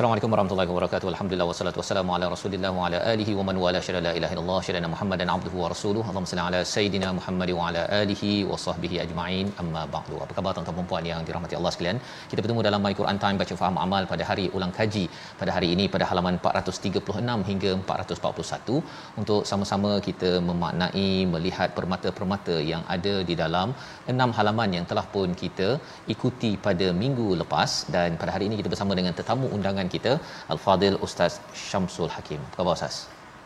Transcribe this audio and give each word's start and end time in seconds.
Salam. 0.00 0.09
Assalamualaikum 0.20 0.52
warahmatullahi 0.52 0.70
wabarakatuh. 0.72 1.08
Alhamdulillah 1.10 1.46
wassalatu 1.50 1.78
wassalamu 1.80 2.10
ala 2.14 2.26
Rasulillah 2.32 2.70
wa 2.78 2.82
ala 2.86 2.98
alihi 3.12 3.32
wa 3.38 3.44
man 3.48 3.56
wala 3.62 3.78
syada 3.86 4.00
la 4.06 4.10
ilaha 4.18 4.32
illallah 4.34 4.58
syada 4.66 4.88
Muhammadan 4.94 5.28
abduhu 5.34 5.56
wa 5.62 5.68
rasuluhu. 5.72 6.04
Allahumma 6.10 6.30
salli 6.30 6.42
ala 6.48 6.60
sayidina 6.72 7.08
Muhammad 7.18 7.50
wa 7.58 7.62
ala 7.68 7.82
alihi 8.00 8.30
wa 8.50 8.58
sahbihi 8.64 8.96
ajma'in. 9.04 9.46
Amma 9.62 9.82
ba'du. 9.94 10.16
Apa 10.24 10.32
khabar 10.38 10.52
tuan-tuan 10.56 10.76
dan 10.80 10.88
puan 10.90 11.06
yang 11.10 11.20
dirahmati 11.28 11.56
Allah 11.58 11.72
sekalian? 11.74 12.00
Kita 12.32 12.38
bertemu 12.42 12.64
dalam 12.68 12.82
My 12.86 12.92
Quran 12.98 13.20
Time 13.22 13.38
baca 13.42 13.56
faham 13.62 13.78
amal 13.84 14.02
pada 14.12 14.26
hari 14.30 14.44
ulang 14.58 14.74
kaji 14.80 15.04
pada 15.40 15.54
hari 15.56 15.70
ini 15.76 15.86
pada 15.94 16.04
halaman 16.10 16.36
436 16.50 17.48
hingga 17.50 17.72
441 17.94 18.76
untuk 19.22 19.40
sama-sama 19.52 19.94
kita 20.08 20.32
memaknai 20.50 21.08
melihat 21.32 21.72
permata-permata 21.78 22.58
yang 22.72 22.84
ada 22.96 23.14
di 23.30 23.36
dalam 23.42 23.68
enam 24.14 24.36
halaman 24.40 24.76
yang 24.78 24.86
telah 24.92 25.06
pun 25.16 25.30
kita 25.44 25.70
ikuti 26.16 26.52
pada 26.68 26.88
minggu 27.02 27.30
lepas 27.44 27.70
dan 27.96 28.20
pada 28.20 28.30
hari 28.36 28.46
ini 28.50 28.60
kita 28.62 28.72
bersama 28.76 28.92
dengan 29.00 29.16
tetamu 29.22 29.48
undangan 29.58 29.88
kita 29.96 30.09
Al-Fadil 30.54 30.98
Ustaz 31.06 31.32
Syamsul 31.68 32.10
Hakim. 32.16 32.40
Apa 32.48 32.56
khabar 32.60 32.74
Ustaz? 32.78 32.96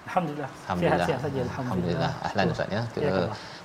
Alhamdulillah. 0.09 0.51
Alhamdulillah. 0.65 1.07
Sihat-sihat 1.09 1.21
saja 1.27 1.41
Alhamdulillah. 1.49 2.13
Ahlan 2.29 2.47
Ustaz 2.55 2.69
ya 2.77 2.83
ke 2.95 3.01
Ya. 3.05 3.13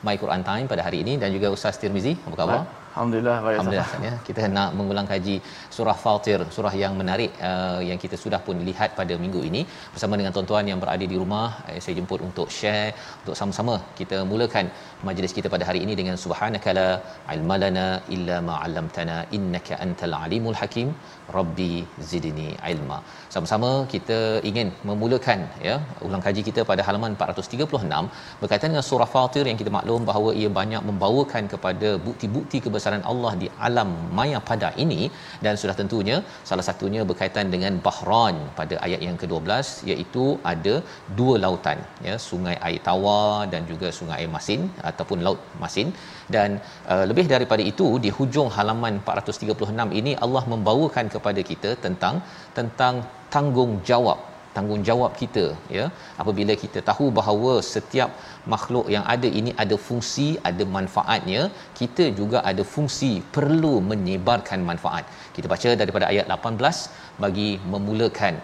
My 0.07 0.15
Quran 0.21 0.41
Time 0.49 0.65
pada 0.71 0.81
hari 0.87 0.97
ini 1.03 1.13
dan 1.21 1.29
juga 1.35 1.47
Ustaz 1.55 1.75
Tirmizi. 1.81 2.13
Apa 2.27 2.35
khabar? 2.41 2.59
Alhamdulillah 2.93 3.35
baik 3.45 3.57
Alhamdulillah 3.57 3.89
Ustaz 3.89 4.07
ya. 4.07 4.13
Kita 4.27 4.41
nak 4.55 4.69
mengulang 4.77 5.07
kaji 5.11 5.35
surah 5.75 5.95
Fatir, 6.03 6.39
surah 6.55 6.71
yang 6.83 6.93
menarik 7.01 7.31
uh, 7.49 7.79
yang 7.89 7.99
kita 8.03 8.15
sudah 8.23 8.39
pun 8.47 8.57
lihat 8.69 8.89
pada 8.99 9.13
minggu 9.23 9.41
ini 9.49 9.61
bersama 9.93 10.13
dengan 10.19 10.33
tuan-tuan 10.35 10.65
yang 10.71 10.79
berada 10.83 11.05
di 11.11 11.17
rumah. 11.21 11.47
Eh, 11.71 11.79
saya 11.83 11.93
jemput 11.99 12.21
untuk 12.29 12.47
share 12.57 12.89
untuk 13.21 13.35
sama-sama 13.41 13.75
kita 13.99 14.19
mulakan 14.31 14.67
majlis 15.09 15.35
kita 15.37 15.49
pada 15.55 15.67
hari 15.69 15.81
ini 15.85 15.95
dengan 15.99 16.17
subhanakala 16.23 16.87
ilmalana 17.35 17.87
illa 18.15 18.37
ma 18.47 18.55
'allamtana 18.63 19.17
innaka 19.39 19.79
antal 19.85 20.15
alimul 20.23 20.57
hakim 20.61 20.89
rabbi 21.37 21.71
zidni 22.11 22.49
ilma. 22.73 22.99
Sama-sama 23.35 23.71
kita 23.93 24.19
ingin 24.51 24.67
memulakan 24.91 25.39
ya 25.69 25.77
ulang 26.07 26.25
kaji 26.27 26.43
kita 26.49 26.63
pada 26.71 26.81
halaman 26.89 27.13
436 27.21 28.41
berkaitan 28.41 28.69
dengan 28.73 28.85
surah 28.91 29.09
Fatir 29.15 29.45
yang 29.51 29.59
kita 29.63 29.73
maklum 29.77 30.03
bahawa 30.11 30.29
ia 30.41 30.51
banyak 30.59 30.83
membawakan 30.91 31.45
kepada 31.55 31.89
bukti-bukti 32.09 32.57
kebesaran 32.65 32.78
Allah 33.11 33.31
di 33.41 33.47
alam 33.67 33.89
maya 34.19 34.39
pada 34.49 34.69
ini. 34.83 35.01
Dan 35.45 35.53
sudah 35.61 35.75
tentunya 35.81 36.17
salah 36.49 36.65
satunya 36.69 37.01
berkaitan 37.09 37.47
dengan 37.53 37.75
Bahran 37.85 38.37
pada 38.59 38.77
ayat 38.87 39.01
yang 39.07 39.17
ke-12 39.21 39.67
iaitu 39.91 40.25
ada 40.53 40.75
dua 41.19 41.35
lautan 41.45 41.79
ya 42.07 42.15
sungai 42.29 42.55
air 42.67 42.81
tawar 42.87 43.47
dan 43.53 43.61
juga 43.71 43.89
sungai 43.99 44.17
air 44.21 44.31
masin 44.37 44.63
ataupun 44.91 45.19
laut 45.27 45.41
masin. 45.63 45.89
Dan 46.35 46.49
uh, 46.93 47.05
lebih 47.09 47.25
daripada 47.33 47.63
itu 47.71 47.87
di 48.05 48.09
hujung 48.17 48.49
halaman 48.57 48.95
436 49.05 49.99
ini 50.01 50.11
Allah 50.25 50.43
membawakan 50.53 51.07
kepada 51.15 51.43
kita 51.51 51.71
tentang 51.85 52.17
tentang 52.57 52.95
tanggungjawab 53.35 54.19
tanggungjawab 54.55 55.11
kita 55.21 55.45
ya. 55.77 55.85
Apabila 56.21 56.53
kita 56.63 56.79
tahu 56.89 57.07
bahawa 57.19 57.53
setiap 57.73 58.11
makhluk 58.53 58.85
yang 58.95 59.05
ada 59.15 59.29
ini 59.39 59.51
ada 59.63 59.75
fungsi 59.87 60.27
ada 60.49 60.63
manfaatnya 60.77 61.41
kita 61.79 62.05
juga 62.19 62.39
ada 62.51 62.65
fungsi 62.75 63.11
perlu 63.37 63.73
menyebarkan 63.91 64.61
manfaat. 64.71 65.05
Kita 65.35 65.47
baca 65.53 65.69
daripada 65.83 66.07
ayat 66.13 66.27
18 66.37 67.21
bagi 67.25 67.49
memulakan 67.73 68.35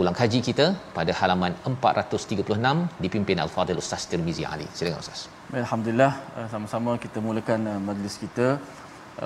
ulang 0.00 0.16
kaji 0.20 0.38
kita 0.48 0.66
pada 0.96 1.12
halaman 1.20 1.52
436 1.70 3.02
dipimpin 3.04 3.38
al-fadil 3.44 3.80
ustaz 3.82 4.02
Tirmizi 4.10 4.44
Ali. 4.52 4.66
Silakan 4.78 5.00
ustaz. 5.04 5.20
Alhamdulillah 5.62 6.12
eh, 6.38 6.48
sama-sama 6.52 6.92
kita 7.04 7.18
mulakan 7.28 7.60
eh, 7.72 7.80
majlis 7.88 8.16
kita 8.24 8.48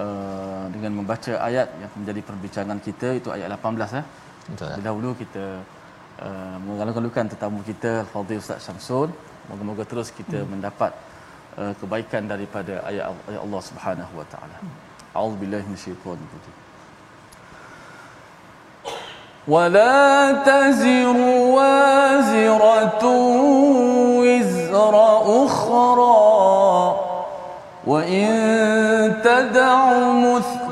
uh, 0.00 0.65
dengan 0.75 0.92
membaca 0.98 1.32
ayat 1.48 1.69
yang 1.82 1.92
menjadi 2.00 2.21
perbincangan 2.28 2.78
kita 2.87 3.09
itu 3.21 3.28
ayat 3.37 3.48
18 3.56 3.97
ya. 3.98 4.03
betul. 4.50 4.69
Dahulu 4.87 5.10
kita 5.22 5.44
uh, 6.22 6.57
mengalu-alukan 6.67 7.25
tetamu 7.33 7.59
kita 7.69 8.05
Fadil 8.11 8.41
Ustaz 8.44 8.66
Syamsul. 8.66 9.09
Moga-moga 9.50 9.83
terus 9.88 10.09
kita 10.19 10.44
hmm. 10.44 10.50
mendapat 10.53 10.91
uh, 11.57 11.73
kebaikan 11.79 12.23
daripada 12.28 12.83
ayat, 12.89 13.05
ayat 13.29 13.41
Allah 13.45 13.61
Subhanahu 13.69 14.13
Wa 14.19 14.28
Taala. 14.31 14.57
A'udzubillahi 15.17 15.66
minasyaitonir 15.69 16.31
rajim. 16.35 16.55
ولا 19.47 20.44
تزر 20.44 21.17
وازرة 21.55 23.03
وزر 24.19 24.95
أخرى 25.45 26.28
وإن 27.88 28.28
تدع 29.23 29.79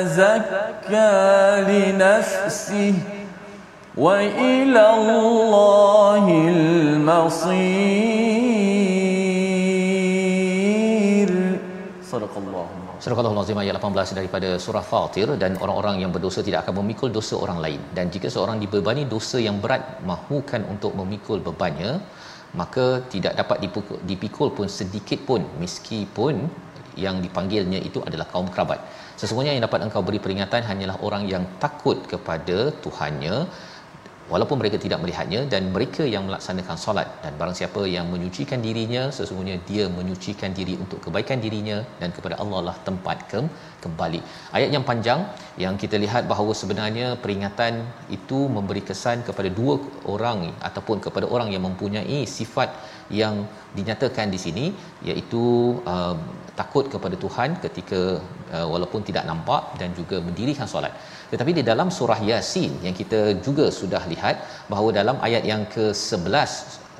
يتزكى 0.00 1.12
لنفسه 1.70 2.94
وإلى 4.04 4.84
الله 4.96 6.24
المصير 6.48 7.68
صدق 12.12 12.34
الله 12.42 12.66
Surah 12.96 13.20
Al-Azim 13.20 13.60
ayat 13.60 13.76
18 13.76 14.16
daripada 14.18 14.56
surah 14.64 14.80
Fatir 14.80 15.28
dan 15.42 15.52
orang-orang 15.60 16.00
yang 16.02 16.10
berdosa 16.14 16.40
tidak 16.46 16.64
akan 16.64 16.80
memikul 16.80 17.12
dosa 17.12 17.34
orang 17.44 17.58
lain 17.64 17.80
dan 17.96 18.08
jika 18.14 18.28
seorang 18.34 18.56
dibebani 18.62 19.04
dosa 19.04 19.36
yang 19.46 19.56
berat 19.64 20.00
mahukan 20.10 20.64
untuk 20.72 20.96
memikul 21.00 21.38
bebannya 21.48 22.00
maka 22.60 22.86
tidak 23.12 23.32
dapat 23.40 23.58
dipukul, 23.64 24.00
dipikul 24.10 24.48
pun 24.56 24.64
sedikit 24.78 25.20
pun 25.28 25.44
meskipun 25.60 26.34
yang 27.04 27.16
dipanggilnya 27.24 27.80
itu 27.88 28.00
adalah 28.08 28.26
kaum 28.32 28.48
kerabat. 28.52 28.80
Sesungguhnya 29.21 29.53
yang 29.55 29.65
dapat 29.67 29.85
engkau 29.85 30.01
beri 30.07 30.19
peringatan 30.25 30.61
hanyalah 30.69 30.97
orang 31.07 31.23
yang 31.33 31.43
takut 31.63 31.97
kepada 32.11 32.57
Tuhannya 32.83 33.35
walaupun 34.33 34.57
mereka 34.61 34.77
tidak 34.83 34.99
melihatnya 35.03 35.41
dan 35.53 35.63
mereka 35.75 36.03
yang 36.13 36.23
melaksanakan 36.27 36.77
solat. 36.83 37.07
Dan 37.23 37.33
barang 37.39 37.55
siapa 37.59 37.81
yang 37.95 38.07
menyucikan 38.13 38.59
dirinya 38.65 39.03
sesungguhnya 39.17 39.57
dia 39.69 39.85
menyucikan 39.97 40.51
diri 40.59 40.73
untuk 40.83 40.99
kebaikan 41.05 41.37
dirinya 41.45 41.77
dan 42.01 42.09
kepada 42.17 42.37
Allah 42.43 42.61
lah 42.67 42.75
tempat 42.87 43.17
ke 43.31 43.41
kembali. 43.85 44.19
Ayat 44.57 44.69
yang 44.75 44.85
panjang 44.89 45.21
yang 45.63 45.75
kita 45.83 45.97
lihat 46.03 46.23
bahawa 46.31 46.53
sebenarnya 46.61 47.07
peringatan 47.23 47.73
itu 48.17 48.39
memberi 48.55 48.83
kesan 48.89 49.25
kepada 49.27 49.49
dua 49.59 49.75
orang 50.15 50.39
ataupun 50.69 50.99
kepada 51.05 51.27
orang 51.35 51.49
yang 51.55 51.63
mempunyai 51.69 52.19
sifat 52.37 52.69
yang 53.21 53.35
dinyatakan 53.77 54.27
di 54.35 54.39
sini 54.45 54.65
iaitu 55.09 55.43
uh, 55.93 56.15
takut 56.59 56.85
kepada 56.93 57.15
Tuhan 57.23 57.49
ketika 57.65 58.01
uh, 58.55 58.67
walaupun 58.73 59.01
tidak 59.09 59.25
nampak 59.29 59.63
dan 59.81 59.89
juga 59.99 60.19
mendirikan 60.27 60.67
solat. 60.73 60.93
Tetapi 61.31 61.51
di 61.59 61.63
dalam 61.71 61.89
surah 61.97 62.19
Yasin 62.29 62.71
yang 62.85 62.95
kita 63.01 63.19
juga 63.47 63.65
sudah 63.79 64.03
lihat 64.13 64.67
bahawa 64.71 64.89
dalam 64.99 65.17
ayat 65.27 65.43
yang 65.51 65.63
ke-11 65.75 66.90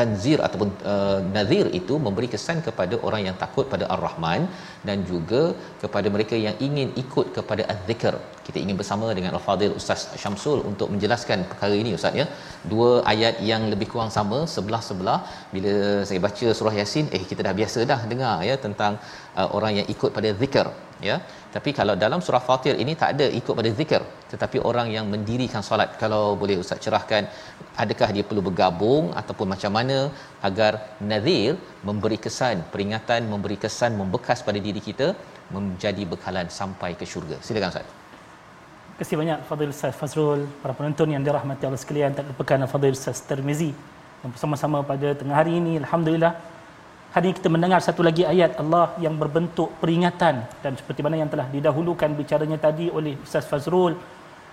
tanzir 0.00 0.38
ataupun 0.46 0.68
uh, 0.92 1.18
nazir 1.36 1.66
itu 1.80 1.94
memberi 2.06 2.28
kesan 2.34 2.58
kepada 2.66 2.94
orang 3.06 3.22
yang 3.28 3.36
takut 3.42 3.66
pada 3.72 3.84
Ar-Rahman 3.94 4.42
dan 4.88 4.98
juga 5.10 5.42
kepada 5.82 6.08
mereka 6.16 6.36
yang 6.46 6.56
ingin 6.68 6.90
ikut 7.04 7.26
kepada 7.38 7.64
Az-Zikr. 7.72 8.14
Kita 8.46 8.58
ingin 8.64 8.76
bersama 8.80 9.08
dengan 9.18 9.32
Al-Fadil 9.38 9.74
Ustaz 9.80 10.02
Syamsul 10.22 10.58
untuk 10.70 10.88
menjelaskan 10.94 11.40
perkara 11.50 11.74
ini 11.82 11.90
Ustaz 11.98 12.14
ya. 12.20 12.26
Dua 12.72 12.90
ayat 13.12 13.36
yang 13.50 13.64
lebih 13.72 13.88
kurang 13.92 14.12
sama 14.18 14.38
sebelah-sebelah 14.54 15.18
bila 15.54 15.74
saya 16.10 16.20
baca 16.26 16.46
surah 16.60 16.74
Yasin 16.80 17.08
eh 17.18 17.22
kita 17.32 17.42
dah 17.48 17.54
biasa 17.60 17.80
dah 17.92 18.00
dengar 18.12 18.36
ya 18.50 18.56
tentang 18.66 18.94
uh, 19.40 19.48
orang 19.58 19.74
yang 19.80 19.88
ikut 19.96 20.10
pada 20.18 20.30
zikir 20.42 20.68
ya 21.08 21.16
tapi 21.54 21.70
kalau 21.78 21.94
dalam 22.02 22.20
surah 22.26 22.42
fatir 22.48 22.74
ini 22.82 22.92
tak 23.00 23.08
ada 23.14 23.26
ikut 23.38 23.54
pada 23.58 23.70
zikir. 23.78 24.02
Tetapi 24.32 24.58
orang 24.70 24.88
yang 24.96 25.06
mendirikan 25.14 25.62
solat 25.68 25.90
kalau 26.02 26.24
boleh 26.42 26.56
ustaz 26.62 26.78
cerahkan 26.84 27.22
adakah 27.82 28.08
dia 28.16 28.24
perlu 28.28 28.42
bergabung 28.48 29.04
ataupun 29.20 29.46
macam 29.54 29.72
mana 29.78 29.98
agar 30.48 30.72
nazir 31.10 31.58
memberi 31.88 32.18
kesan 32.26 32.62
peringatan 32.72 33.26
memberi 33.32 33.58
kesan 33.64 33.98
membekas 34.00 34.40
pada 34.48 34.60
diri 34.66 34.82
kita 34.88 35.08
menjadi 35.56 36.04
bekalan 36.12 36.46
sampai 36.60 36.92
ke 37.00 37.06
syurga? 37.12 37.38
Silakan 37.46 37.74
ustaz. 37.74 37.88
Terima 39.00 39.08
kasih 39.08 39.18
banyak 39.22 39.38
Fadil 39.48 39.70
Ustaz 39.74 39.94
Fazrul, 40.00 40.40
para 40.62 40.72
penonton 40.78 41.08
yang 41.14 41.22
dirahmati 41.26 41.64
Allah 41.66 41.80
sekalian, 41.84 42.10
tak 42.16 42.24
lupakan 42.30 42.68
Fadil 42.72 42.96
Ustaz 42.98 43.18
Termizi 43.28 43.70
bersama-sama 44.32 44.78
pada 44.90 45.08
tengah 45.20 45.36
hari 45.40 45.52
ini. 45.60 45.72
Alhamdulillah, 45.82 46.32
Hari 47.10 47.26
ini 47.26 47.34
kita 47.34 47.50
mendengar 47.50 47.82
satu 47.82 48.06
lagi 48.06 48.22
ayat 48.22 48.54
Allah 48.62 48.94
yang 49.02 49.18
berbentuk 49.18 49.74
peringatan 49.82 50.46
dan 50.62 50.72
seperti 50.78 51.02
mana 51.02 51.18
yang 51.18 51.26
telah 51.26 51.50
didahulukan 51.50 52.06
bicaranya 52.14 52.54
tadi 52.54 52.86
oleh 52.86 53.18
Ustaz 53.18 53.50
Fazrul. 53.50 53.98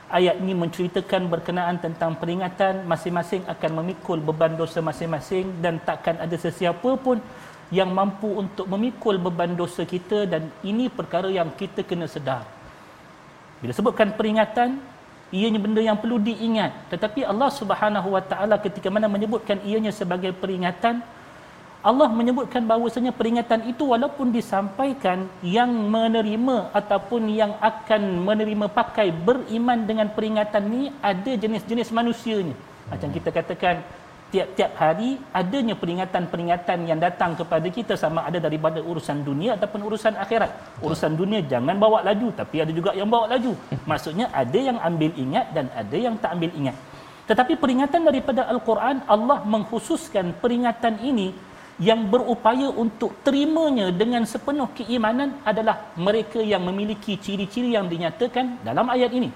Ayat 0.09 0.41
ini 0.41 0.57
menceritakan 0.57 1.29
berkenaan 1.29 1.77
tentang 1.77 2.17
peringatan 2.17 2.81
masing-masing 2.89 3.45
akan 3.45 3.71
memikul 3.77 4.17
beban 4.17 4.57
dosa 4.57 4.81
masing-masing 4.81 5.61
dan 5.61 5.77
takkan 5.85 6.17
ada 6.17 6.33
sesiapa 6.33 6.97
pun 6.97 7.21
yang 7.69 7.93
mampu 7.93 8.25
untuk 8.25 8.65
memikul 8.65 9.21
beban 9.21 9.53
dosa 9.53 9.85
kita 9.85 10.25
dan 10.25 10.49
ini 10.65 10.89
perkara 10.89 11.29
yang 11.29 11.53
kita 11.53 11.85
kena 11.85 12.09
sedar. 12.09 12.41
Bila 13.61 13.69
sebutkan 13.69 14.17
peringatan 14.17 14.81
ianya 15.29 15.61
benda 15.61 15.85
yang 15.85 16.01
perlu 16.01 16.17
diingat. 16.17 16.89
Tetapi 16.89 17.21
Allah 17.21 17.53
Subhanahu 17.53 18.17
Wa 18.17 18.25
Taala 18.25 18.57
ketika 18.57 18.89
mana 18.89 19.05
menyebutkan 19.05 19.61
ianya 19.61 19.93
sebagai 19.93 20.33
peringatan 20.33 21.05
Allah 21.85 22.09
menyebutkan 22.09 22.65
bahawasanya 22.65 23.13
peringatan 23.13 23.69
itu 23.69 23.85
walaupun 23.85 24.33
disampaikan 24.33 25.29
yang 25.45 25.69
menerima 25.69 26.73
ataupun 26.73 27.29
yang 27.29 27.53
akan 27.61 28.25
menerima 28.25 28.65
pakai 28.73 29.13
beriman 29.13 29.85
dengan 29.85 30.09
peringatan 30.09 30.63
ni 30.65 30.89
ada 31.05 31.31
jenis-jenis 31.37 31.93
manusianya. 31.93 32.57
Macam 32.89 33.13
kita 33.13 33.29
katakan 33.29 33.85
tiap-tiap 34.33 34.71
hari 34.75 35.21
adanya 35.31 35.77
peringatan-peringatan 35.77 36.89
yang 36.89 36.99
datang 36.99 37.37
kepada 37.39 37.67
kita 37.71 37.93
sama 37.95 38.27
ada 38.27 38.41
daripada 38.41 38.83
urusan 38.83 39.23
dunia 39.23 39.55
ataupun 39.55 39.85
urusan 39.87 40.19
akhirat. 40.19 40.81
Urusan 40.83 41.13
dunia 41.13 41.39
jangan 41.45 41.77
bawa 41.79 42.03
laju 42.03 42.33
tapi 42.35 42.65
ada 42.65 42.73
juga 42.73 42.91
yang 42.97 43.07
bawa 43.07 43.31
laju. 43.31 43.53
Maksudnya 43.87 44.27
ada 44.33 44.59
yang 44.59 44.81
ambil 44.81 45.13
ingat 45.15 45.45
dan 45.55 45.71
ada 45.71 45.95
yang 45.95 46.17
tak 46.19 46.35
ambil 46.35 46.51
ingat. 46.57 46.75
Tetapi 47.27 47.59
peringatan 47.59 48.01
daripada 48.07 48.47
Al-Quran 48.47 49.03
Allah 49.03 49.43
mengkhususkan 49.43 50.35
peringatan 50.43 50.99
ini 51.03 51.35
yang 51.77 52.09
berupaya 52.09 52.73
untuk 52.73 53.13
terimanya 53.21 53.93
dengan 53.93 54.25
sepenuh 54.25 54.69
keimanan 54.73 55.37
adalah 55.45 55.93
mereka 55.93 56.41
yang 56.41 56.65
memiliki 56.65 57.13
ciri-ciri 57.21 57.77
yang 57.77 57.85
dinyatakan 57.85 58.65
dalam 58.65 58.89
ayat 58.89 59.13
ini. 59.13 59.29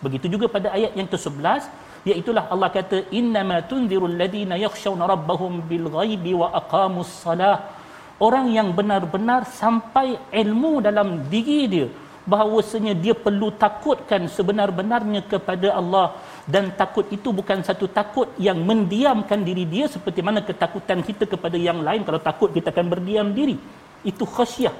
Begitu 0.00 0.26
juga 0.34 0.48
pada 0.48 0.72
ayat 0.72 0.96
yang 0.96 1.06
ke-11 1.06 1.68
iaitulah 2.08 2.48
Allah 2.48 2.72
kata 2.72 3.12
innama 3.12 3.60
tunzirul 3.70 4.16
ladina 4.20 4.56
yakhshawna 4.56 5.04
rabbahum 5.04 5.60
bil 5.68 5.86
ghaibi 5.92 6.32
wa 6.32 6.48
aqamus 6.60 7.12
salah. 7.22 7.76
Orang 8.16 8.48
yang 8.56 8.72
benar-benar 8.72 9.44
sampai 9.44 10.16
ilmu 10.32 10.80
dalam 10.80 11.28
diri 11.28 11.60
dia 11.68 11.88
bahawasanya 12.22 12.94
dia 12.94 13.14
perlu 13.18 13.50
takutkan 13.64 14.30
sebenar-benarnya 14.30 15.26
kepada 15.26 15.74
Allah 15.80 16.14
dan 16.46 16.74
takut 16.74 17.06
itu 17.14 17.30
bukan 17.30 17.62
satu 17.62 17.86
takut 17.86 18.28
yang 18.38 18.58
mendiamkan 18.62 19.46
diri 19.46 19.62
dia 19.62 19.86
seperti 19.86 20.20
mana 20.26 20.42
ketakutan 20.42 20.98
kita 21.02 21.24
kepada 21.30 21.54
yang 21.54 21.80
lain. 21.86 22.02
Kalau 22.02 22.18
takut 22.18 22.50
kita 22.50 22.74
akan 22.74 22.86
berdiam 22.90 23.30
diri. 23.30 23.56
Itu 24.02 24.26
khasyah 24.26 24.74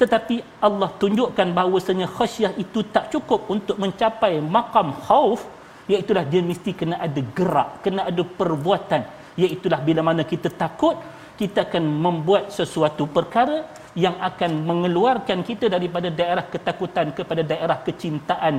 tetapi 0.00 0.34
Allah 0.66 0.92
tunjukkan 1.00 1.48
bahawasanya 1.56 2.06
khasyah 2.16 2.52
itu 2.60 2.84
tak 2.94 3.08
cukup 3.12 3.48
untuk 3.54 3.76
mencapai 3.80 4.32
makam 4.44 4.92
khauf 4.92 5.40
iaitu 5.88 6.12
dia 6.32 6.42
mesti 6.44 6.70
kena 6.76 6.96
ada 7.06 7.20
gerak 7.36 7.80
kena 7.84 8.04
ada 8.10 8.22
perbuatan. 8.38 9.02
Iaitu 9.40 9.68
bila 9.88 10.00
mana 10.08 10.22
kita 10.32 10.48
takut 10.52 10.96
kita 11.40 11.64
akan 11.68 11.84
membuat 12.04 12.52
sesuatu 12.58 13.04
perkara 13.16 13.64
yang 14.04 14.16
akan 14.28 14.52
mengeluarkan 14.68 15.38
kita 15.48 15.66
daripada 15.74 16.08
daerah 16.20 16.44
ketakutan 16.54 17.06
kepada 17.18 17.42
daerah 17.52 17.78
kecintaan. 17.86 18.54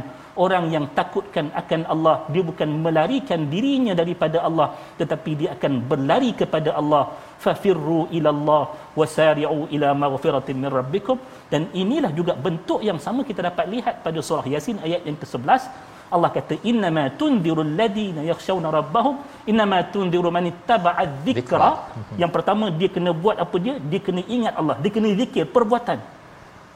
Orang 0.45 0.65
yang 0.75 0.85
takutkan 0.97 1.45
akan 1.61 1.81
Allah 1.93 2.15
dia 2.33 2.43
bukan 2.49 2.69
melarikan 2.85 3.41
dirinya 3.53 3.93
daripada 4.01 4.37
Allah 4.47 4.67
tetapi 4.99 5.31
dia 5.41 5.49
akan 5.55 5.73
berlari 5.91 6.31
kepada 6.41 6.71
Allah. 6.81 7.03
Fafirru 7.43 8.01
ila 8.17 8.29
Allah 8.35 8.63
wasari'u 8.99 9.59
ila 9.75 9.89
maghfiratin 10.03 10.57
min 10.63 10.71
rabbikum. 10.79 11.19
Dan 11.53 11.69
inilah 11.83 12.11
juga 12.19 12.33
bentuk 12.47 12.81
yang 12.89 12.99
sama 13.05 13.21
kita 13.29 13.45
dapat 13.49 13.65
lihat 13.75 13.95
pada 14.07 14.19
surah 14.29 14.47
yasin 14.55 14.79
ayat 14.87 15.05
yang 15.09 15.19
ke-11 15.21 15.63
Allah 16.15 16.29
kata 16.37 16.55
innama 16.71 17.03
tunzirul 17.19 17.71
ladina 17.79 18.21
yakhshawna 18.29 18.67
rabbahum 18.77 19.15
innama 19.51 19.79
tunziru 19.93 20.29
man 20.35 20.45
ittaba'a 20.51 21.03
dzikra 21.23 21.71
yang 22.21 22.31
pertama 22.35 22.65
dia 22.79 22.89
kena 22.95 23.11
buat 23.23 23.37
apa 23.45 23.57
dia? 23.65 23.75
Dia 23.91 24.01
kena 24.07 24.21
ingat 24.35 24.53
Allah. 24.59 24.75
Dia 24.83 24.91
kena 24.95 25.09
zikir 25.21 25.45
perbuatan. 25.55 25.99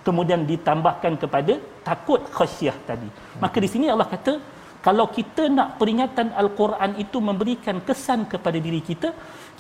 Kemudian 0.08 0.42
ditambahkan 0.52 1.14
kepada 1.24 1.54
takut 1.88 2.22
khasyah 2.38 2.76
tadi. 2.90 3.10
Maka 3.44 3.58
di 3.64 3.70
sini 3.74 3.86
Allah 3.94 4.10
kata 4.16 4.34
kalau 4.88 5.06
kita 5.18 5.44
nak 5.58 5.78
peringatan 5.80 6.28
al-Quran 6.42 6.92
itu 7.04 7.18
memberikan 7.30 7.78
kesan 7.88 8.26
kepada 8.32 8.58
diri 8.68 8.82
kita 8.90 9.10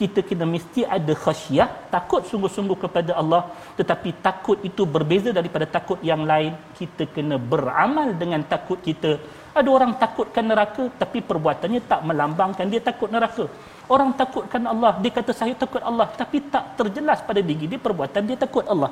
kita 0.02 0.20
kena 0.28 0.46
mesti 0.54 0.82
ada 0.96 1.14
khasyah 1.24 1.68
takut 1.94 2.22
sungguh-sungguh 2.30 2.78
kepada 2.84 3.12
Allah. 3.22 3.42
Tetapi 3.80 4.10
takut 4.28 4.58
itu 4.70 4.84
berbeza 4.96 5.30
daripada 5.40 5.66
takut 5.76 6.00
yang 6.10 6.22
lain. 6.32 6.54
Kita 6.80 7.06
kena 7.16 7.38
beramal 7.52 8.10
dengan 8.22 8.42
takut 8.54 8.82
kita 8.88 9.12
ada 9.60 9.70
orang 9.78 9.92
takutkan 10.04 10.46
neraka 10.52 10.84
tapi 11.02 11.20
perbuatannya 11.30 11.82
tak 11.92 12.02
melambangkan 12.08 12.66
dia 12.74 12.82
takut 12.90 13.10
neraka. 13.16 13.46
Orang 13.92 14.16
takutkan 14.16 14.64
Allah, 14.74 14.92
dia 15.04 15.12
kata 15.12 15.32
saya 15.36 15.54
takut 15.64 15.84
Allah 15.90 16.08
tapi 16.22 16.40
tak 16.54 16.80
terjelas 16.80 17.20
pada 17.30 17.42
diri 17.50 17.68
dia 17.72 17.80
perbuatan 17.88 18.24
dia 18.30 18.38
takut 18.40 18.64
Allah. 18.74 18.92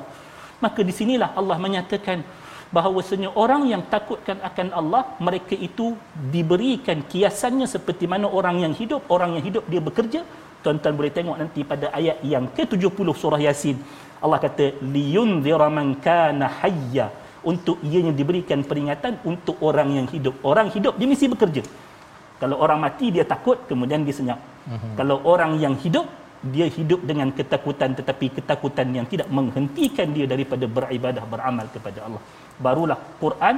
Maka 0.64 0.80
di 0.88 0.92
sinilah 0.92 1.32
Allah 1.40 1.56
menyatakan 1.56 2.20
bahawasanya 2.76 3.32
orang 3.42 3.62
yang 3.72 3.82
takutkan 3.94 4.38
akan 4.48 4.68
Allah, 4.80 5.02
mereka 5.26 5.56
itu 5.68 5.86
diberikan 6.34 7.00
kiasannya 7.10 7.66
seperti 7.74 8.04
mana 8.12 8.28
orang 8.28 8.60
yang 8.64 8.74
hidup, 8.80 9.08
orang 9.16 9.40
yang 9.40 9.44
hidup 9.48 9.64
dia 9.72 9.80
bekerja. 9.88 10.20
Tuan-tuan 10.60 10.92
boleh 10.92 11.12
tengok 11.16 11.36
nanti 11.40 11.60
pada 11.64 11.88
ayat 11.98 12.20
yang 12.32 12.44
ke-70 12.56 13.08
surah 13.16 13.40
Yasin. 13.40 13.80
Allah 14.20 14.38
kata 14.44 14.66
liyunzira 14.94 15.68
man 15.72 15.96
kana 16.06 16.46
hayya 16.60 17.08
untuk 17.44 17.80
ianya 17.80 18.12
diberikan 18.12 18.60
peringatan 18.64 19.24
untuk 19.24 19.56
orang 19.64 19.88
yang 19.96 20.06
hidup. 20.08 20.34
Orang 20.44 20.68
hidup 20.74 20.94
dia 21.00 21.08
mesti 21.08 21.26
bekerja. 21.28 21.62
Kalau 22.40 22.56
orang 22.64 22.80
mati 22.80 23.12
dia 23.12 23.24
takut 23.24 23.58
kemudian 23.68 24.00
dia 24.04 24.16
senyap. 24.16 24.40
Uh-huh. 24.40 24.92
Kalau 24.96 25.16
orang 25.24 25.60
yang 25.60 25.76
hidup 25.76 26.08
dia 26.40 26.66
hidup 26.72 27.04
dengan 27.04 27.28
ketakutan 27.36 27.92
tetapi 27.92 28.32
ketakutan 28.40 28.88
yang 28.96 29.04
tidak 29.04 29.28
menghentikan 29.28 30.08
dia 30.16 30.24
daripada 30.24 30.64
beribadah 30.64 31.24
beramal 31.28 31.66
kepada 31.68 32.08
Allah. 32.08 32.22
Barulah 32.56 32.98
Quran 33.20 33.56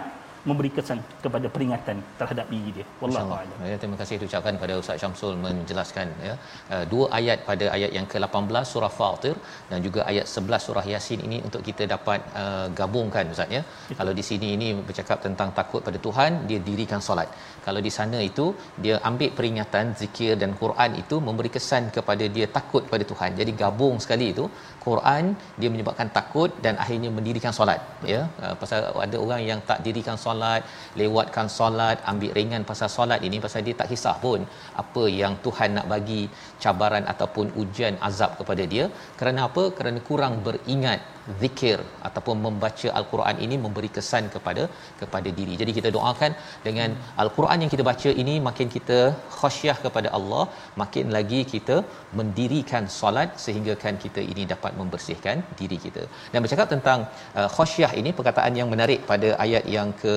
memberi 0.48 0.70
kesan 0.76 0.98
kepada 1.24 1.46
peringatan 1.54 1.96
terhadap 2.20 2.46
diri 2.52 2.70
dia. 2.76 2.86
Wallahu 3.02 3.32
a'lam. 3.38 3.58
Ya 3.72 3.76
terima 3.82 3.96
kasih 4.00 4.16
ucapkan 4.28 4.56
pada 4.62 4.74
Ustaz 4.82 4.96
Syamsul 5.02 5.34
menjelaskan 5.44 6.08
ya. 6.28 6.34
Uh, 6.74 6.84
dua 6.92 7.06
ayat 7.18 7.38
pada 7.50 7.66
ayat 7.76 7.90
yang 7.96 8.06
ke-18 8.12 8.70
surah 8.72 8.92
Fatir 8.98 9.34
dan 9.70 9.78
juga 9.86 10.00
ayat 10.10 10.26
11 10.42 10.66
surah 10.66 10.84
Yasin 10.92 11.20
ini 11.28 11.38
untuk 11.46 11.62
kita 11.68 11.86
dapat 11.94 12.20
uh, 12.42 12.66
gabungkan 12.80 13.34
Ustaz 13.34 13.56
ya. 13.56 13.62
Betul. 13.62 13.96
kalau 14.00 14.12
di 14.18 14.24
sini 14.30 14.48
ini 14.56 14.68
bercakap 14.88 15.18
tentang 15.26 15.50
takut 15.60 15.82
pada 15.88 16.00
Tuhan 16.06 16.32
dia 16.50 16.60
dirikan 16.68 17.02
solat. 17.08 17.30
Kalau 17.66 17.80
di 17.86 17.92
sana 17.98 18.18
itu 18.30 18.46
dia 18.84 18.96
ambil 19.10 19.30
peringatan 19.38 19.94
zikir 20.02 20.34
dan 20.42 20.52
Quran 20.62 20.90
itu 21.02 21.16
memberi 21.28 21.50
kesan 21.56 21.84
kepada 21.96 22.26
dia 22.36 22.46
takut 22.56 22.84
pada 22.92 23.04
Tuhan. 23.12 23.30
Jadi 23.40 23.52
gabung 23.62 23.96
sekali 24.04 24.28
itu 24.34 24.46
Quran 24.84 25.24
dia 25.60 25.68
menyebabkan 25.74 26.08
takut 26.16 26.50
dan 26.64 26.74
akhirnya 26.82 27.10
mendirikan 27.18 27.52
solat 27.58 27.80
ya. 28.12 28.20
Uh, 28.44 28.54
pasal 28.60 28.78
ada 29.06 29.16
orang 29.24 29.40
yang 29.50 29.60
tak 29.70 29.78
dirikan 29.86 30.18
solat 30.24 30.62
lewatkan 31.00 31.48
solat 31.58 31.98
ambil 32.12 32.32
ringan 32.38 32.64
pasal 32.70 32.90
solat 32.96 33.20
ini 33.28 33.38
pasal 33.44 33.62
dia 33.66 33.76
tak 33.80 33.90
kisah 33.92 34.16
pun 34.24 34.40
apa 34.82 35.04
yang 35.20 35.34
Tuhan 35.46 35.70
nak 35.78 35.86
bagi 35.94 36.22
cabaran 36.64 37.06
ataupun 37.12 37.48
ujian 37.62 37.96
azab 38.08 38.32
kepada 38.40 38.64
dia. 38.74 38.86
Kerana 39.20 39.40
apa? 39.48 39.64
Kerana 39.78 40.00
kurang 40.10 40.36
beringat 40.46 41.00
zikir 41.42 41.78
ataupun 42.08 42.36
membaca 42.46 42.88
al-Quran 42.98 43.36
ini 43.44 43.56
memberi 43.64 43.90
kesan 43.96 44.24
kepada 44.34 44.64
kepada 45.00 45.28
diri. 45.38 45.54
Jadi 45.60 45.72
kita 45.78 45.90
doakan 45.96 46.32
dengan 46.66 46.90
al-Quran 47.24 47.62
yang 47.64 47.72
kita 47.74 47.84
baca 47.90 48.10
ini 48.22 48.34
makin 48.48 48.70
kita 48.76 48.98
khasyah 49.40 49.76
kepada 49.84 50.08
Allah, 50.18 50.44
makin 50.82 51.08
lagi 51.16 51.42
kita 51.54 51.76
mendirikan 52.20 52.86
solat 52.98 53.30
sehingga 53.44 53.76
kan 53.84 53.96
kita 54.06 54.22
ini 54.32 54.44
dapat 54.54 54.74
membersihkan 54.80 55.38
diri 55.60 55.78
kita. 55.86 56.04
Dan 56.32 56.40
bercakap 56.46 56.68
tentang 56.74 57.00
uh, 57.38 57.48
khasyah 57.56 57.92
ini 58.02 58.12
perkataan 58.18 58.54
yang 58.62 58.70
menarik 58.74 59.00
pada 59.12 59.30
ayat 59.46 59.64
yang 59.76 59.90
ke 60.02 60.16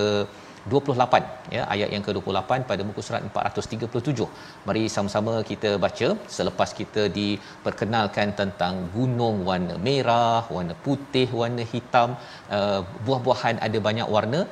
28 0.73 1.55
ya 1.57 1.63
ayat 1.75 1.89
yang 1.95 2.03
ke-28 2.07 2.51
pada 2.71 2.83
muka 2.89 3.01
surat 3.07 3.23
437. 3.29 4.27
Mari 4.69 4.83
sama-sama 4.95 5.35
kita 5.51 5.71
baca 5.85 6.09
selepas 6.37 6.71
kita 6.81 7.03
diperkenalkan 7.19 8.29
tentang 8.41 8.75
gunung 8.97 9.39
warna 9.49 9.77
merah, 9.89 10.43
warna 10.57 10.75
putih, 10.87 11.29
warna 11.41 11.65
hitam, 11.73 12.11
uh, 12.57 12.81
buah-buahan 13.07 13.57
ada 13.67 13.81
banyak 13.89 14.11
warna, 14.17 14.43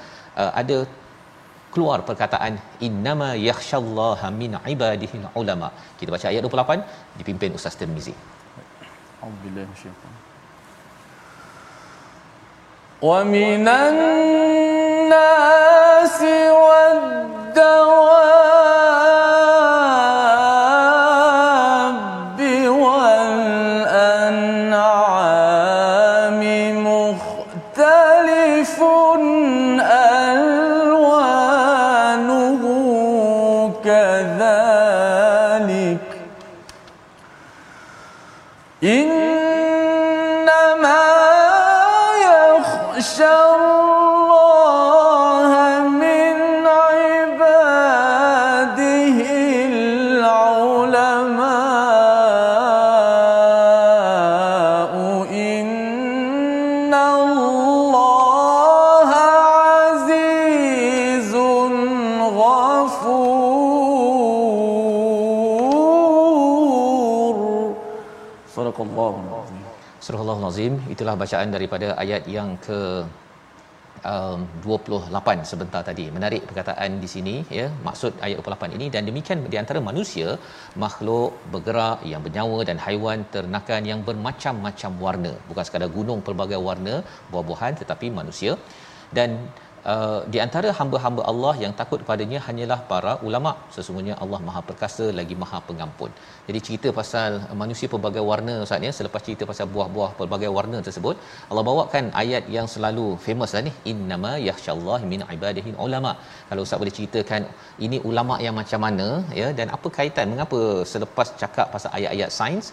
uh, 0.42 0.52
ada 0.62 0.78
keluar 1.74 1.98
perkataan 2.08 2.54
innama 2.86 3.28
yakhshallaha 3.48 4.28
min 4.40 4.54
ibadihi 4.74 5.20
ulama. 5.42 5.68
Kita 6.00 6.08
baca 6.14 6.26
ayat 6.32 6.42
28 6.48 7.20
dipimpin 7.20 7.52
Ustaz 7.60 7.76
Tirmizi. 7.80 8.16
Alhamdulillah 9.20 9.68
syaitan. 9.82 10.14
ومن 13.02 13.68
الناس 15.02 16.22
والدواب 16.62 17.58
Subhanakallah. 68.73 69.71
Surah 70.05 70.21
Allah 70.23 70.37
Nazim 70.45 70.73
itulah 70.93 71.13
bacaan 71.23 71.49
daripada 71.55 71.87
ayat 72.03 72.23
yang 72.35 72.49
ke 72.65 72.79
um, 74.11 74.39
28 74.65 75.49
sebentar 75.51 75.81
tadi. 75.89 76.05
Menarik 76.15 76.41
perkataan 76.49 76.99
di 77.03 77.09
sini 77.13 77.35
ya. 77.59 77.67
Maksud 77.87 78.19
ayat 78.25 78.37
28 78.43 78.77
ini 78.77 78.87
dan 78.95 79.07
demikian 79.09 79.45
di 79.53 79.57
antara 79.61 79.79
manusia, 79.89 80.27
makhluk 80.85 81.39
bergerak 81.53 81.99
yang 82.11 82.23
bernyawa 82.25 82.59
dan 82.69 82.79
haiwan 82.85 83.21
ternakan 83.35 83.83
yang 83.91 84.01
bermacam-macam 84.09 84.91
warna. 85.05 85.33
Bukan 85.49 85.65
sekadar 85.69 85.91
gunung 85.97 86.21
pelbagai 86.29 86.59
warna 86.69 86.95
buah-buahan 87.31 87.75
tetapi 87.83 88.09
manusia 88.19 88.53
dan 89.19 89.29
Uh, 89.91 90.19
di 90.33 90.39
antara 90.43 90.69
hamba-hamba 90.77 91.21
Allah 91.31 91.53
yang 91.61 91.73
takut 91.79 92.01
padanya 92.09 92.39
hanyalah 92.45 92.77
para 92.91 93.13
ulama 93.27 93.51
sesungguhnya 93.75 94.13
Allah 94.23 94.39
Maha 94.47 94.61
Perkasa 94.67 95.05
lagi 95.17 95.35
Maha 95.41 95.59
Pengampun. 95.69 96.11
Jadi 96.47 96.59
cerita 96.67 96.89
pasal 96.99 97.31
manusia 97.61 97.87
pelbagai 97.93 98.23
warna 98.29 98.53
Ustaz 98.65 98.87
ya 98.87 98.91
selepas 98.99 99.21
cerita 99.25 99.43
pasal 99.49 99.67
buah-buah 99.73 100.09
pelbagai 100.19 100.51
warna 100.57 100.79
tersebut 100.87 101.17
Allah 101.49 101.63
bawakan 101.69 102.07
ayat 102.23 102.47
yang 102.55 102.69
selalu 102.75 103.07
famous 103.25 103.53
lah 103.57 103.63
ni 103.67 103.73
innama 103.93 104.31
yakhsyallahi 104.49 105.05
min 105.13 105.23
ibadihi 105.35 105.75
ulama. 105.87 106.13
Kalau 106.51 106.63
Ustaz 106.67 106.79
boleh 106.83 106.95
ceritakan 106.99 107.43
ini 107.87 107.99
ulama 108.11 108.37
yang 108.45 108.55
macam 108.61 108.81
mana 108.87 109.09
ya 109.41 109.49
dan 109.59 109.67
apa 109.77 109.89
kaitan 109.99 110.31
mengapa 110.35 110.61
selepas 110.93 111.29
cakap 111.43 111.67
pasal 111.75 111.91
ayat-ayat 111.99 112.31
sains 112.39 112.67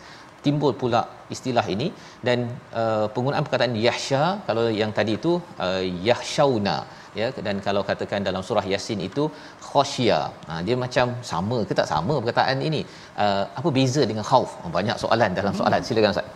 timbul 0.45 0.73
pula 0.83 1.03
istilah 1.35 1.65
ini. 1.75 1.89
Dan 2.27 2.39
uh, 2.81 3.07
penggunaan 3.15 3.45
perkataan 3.47 3.75
yahsha 3.87 4.23
kalau 4.49 4.65
yang 4.81 4.93
tadi 4.99 5.15
itu 5.21 5.33
uh, 5.67 5.83
yahshauna 6.09 6.77
ya. 7.21 7.29
Dan 7.47 7.57
kalau 7.67 7.83
katakan 7.91 8.27
dalam 8.29 8.43
surah 8.49 8.65
yasin 8.73 9.01
itu 9.09 9.25
khasyia 9.71 10.21
ha, 10.49 10.61
dia 10.67 10.77
macam 10.85 11.07
sama 11.33 11.59
ke 11.69 11.73
tak 11.81 11.89
sama 11.95 12.15
perkataan 12.23 12.61
ini? 12.69 12.83
Uh, 13.25 13.45
apa 13.59 13.69
beza 13.79 14.05
dengan 14.11 14.27
khauf? 14.31 14.53
Oh, 14.65 14.73
banyak 14.79 14.97
soalan 15.05 15.31
dalam 15.41 15.55
soalan. 15.61 15.81
Silakan 15.89 16.15
ustaz. 16.17 16.29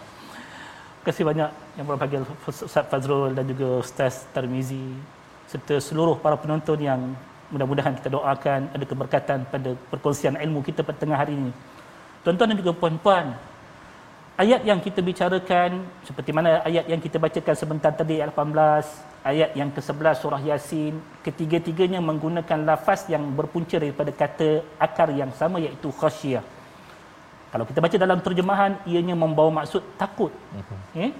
Terima 1.04 1.12
kasih 1.12 1.24
banyak 1.28 1.50
yang 1.76 1.86
berbahagia 1.88 2.20
Ustaz 2.48 2.86
Fazrul 2.90 3.36
dan 3.36 3.44
juga 3.44 3.66
Ustaz 3.84 4.24
Tarmizi 4.32 4.84
serta 5.52 5.76
seluruh 5.86 6.16
para 6.24 6.36
penonton 6.42 6.80
yang 6.80 7.00
mudah-mudahan 7.52 7.92
kita 7.98 8.08
doakan 8.16 8.60
ada 8.72 8.84
keberkatan 8.88 9.38
pada 9.52 9.70
perkongsian 9.92 10.34
ilmu 10.40 10.64
kita 10.68 10.80
pada 10.80 10.96
tengah 11.02 11.18
hari 11.20 11.36
ini. 11.36 11.52
Tuan-tuan 12.24 12.48
dan 12.50 12.56
juga 12.56 12.72
puan-puan, 12.72 13.36
ayat 14.34 14.66
yang 14.66 14.80
kita 14.82 14.98
bicarakan 14.98 15.86
seperti 16.02 16.30
mana 16.34 16.58
ayat 16.66 16.90
yang 16.90 16.98
kita 16.98 17.22
bacakan 17.22 17.54
sebentar 17.54 17.92
tadi 17.94 18.18
ayat 18.18 18.34
18 18.34 19.30
ayat 19.30 19.50
yang 19.54 19.70
ke-11 19.70 20.14
surah 20.22 20.42
yasin 20.42 20.94
ketiga-tiganya 21.26 22.02
menggunakan 22.02 22.58
lafaz 22.68 23.06
yang 23.06 23.22
berpunca 23.38 23.78
daripada 23.78 24.10
kata 24.10 24.66
akar 24.86 25.14
yang 25.14 25.30
sama 25.38 25.62
iaitu 25.62 25.88
khasyiyah 26.00 26.42
kalau 27.54 27.64
kita 27.68 27.78
baca 27.78 27.96
dalam 28.04 28.18
terjemahan 28.26 28.74
ianya 28.90 29.14
membawa 29.14 29.62
maksud 29.62 29.82
takut 30.02 30.34
uh-huh. 30.34 30.98
eh? 30.98 31.14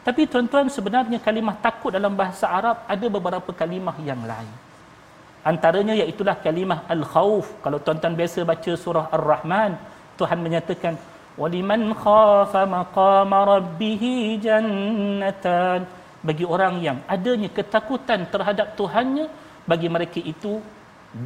tapi 0.00 0.24
tuan-tuan 0.24 0.72
sebenarnya 0.72 1.20
kalimah 1.20 1.60
takut 1.60 1.92
dalam 1.92 2.16
bahasa 2.16 2.48
Arab 2.48 2.88
ada 2.88 3.06
beberapa 3.16 3.52
kalimah 3.52 4.00
yang 4.00 4.24
lain 4.24 4.54
antaranya 5.44 5.92
iaitulah 5.92 6.40
kalimah 6.40 6.88
al-khauf 6.88 7.52
kalau 7.60 7.76
tuan-tuan 7.84 8.16
biasa 8.16 8.48
baca 8.48 8.72
surah 8.84 9.06
ar-rahman 9.12 9.76
Tuhan 10.16 10.40
menyatakan 10.40 10.96
waliman 11.40 11.82
khafa 12.04 12.62
maqama 12.76 13.38
rabbih 13.52 14.02
jannatan 14.46 15.80
bagi 16.28 16.44
orang 16.54 16.74
yang 16.86 16.98
adanya 17.14 17.48
ketakutan 17.56 18.20
terhadap 18.34 18.68
Tuhannya 18.78 19.26
bagi 19.70 19.88
mereka 19.96 20.18
itu 20.32 20.52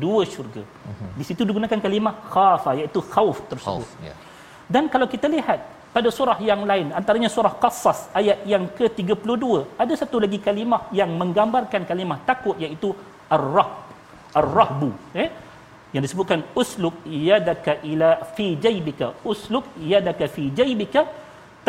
dua 0.02 0.22
syurga. 0.32 0.62
Uh-huh. 0.62 1.10
Di 1.18 1.24
situ 1.28 1.42
digunakan 1.48 1.78
kalimah 1.86 2.14
khafa 2.32 2.70
iaitu 2.80 3.00
khauf 3.12 3.38
tersebut. 3.50 3.86
Khauf, 3.86 4.06
yeah. 4.06 4.16
Dan 4.74 4.86
kalau 4.92 5.06
kita 5.14 5.26
lihat 5.36 5.60
pada 5.94 6.08
surah 6.16 6.38
yang 6.48 6.62
lain 6.70 6.86
antaranya 6.98 7.28
surah 7.36 7.54
Qasas 7.62 8.00
ayat 8.18 8.38
yang 8.52 8.64
ke-32 8.78 9.44
ada 9.82 9.94
satu 10.00 10.16
lagi 10.24 10.38
kalimah 10.46 10.82
yang 10.98 11.10
menggambarkan 11.20 11.82
kalimah 11.90 12.18
takut 12.28 12.54
iaitu 12.64 12.90
ar-rah 13.36 13.70
ar-rahbu 14.40 14.90
eh 15.22 15.28
yang 15.94 16.02
disebutkan 16.06 16.40
usluk 16.61 16.97
yadaka 17.28 17.73
ila 17.90 18.11
fi 18.37 18.47
jaybika. 18.64 19.09
Usluk 19.32 19.66
yadaka 19.92 20.26
fi 20.35 20.44
jaybika 20.59 21.02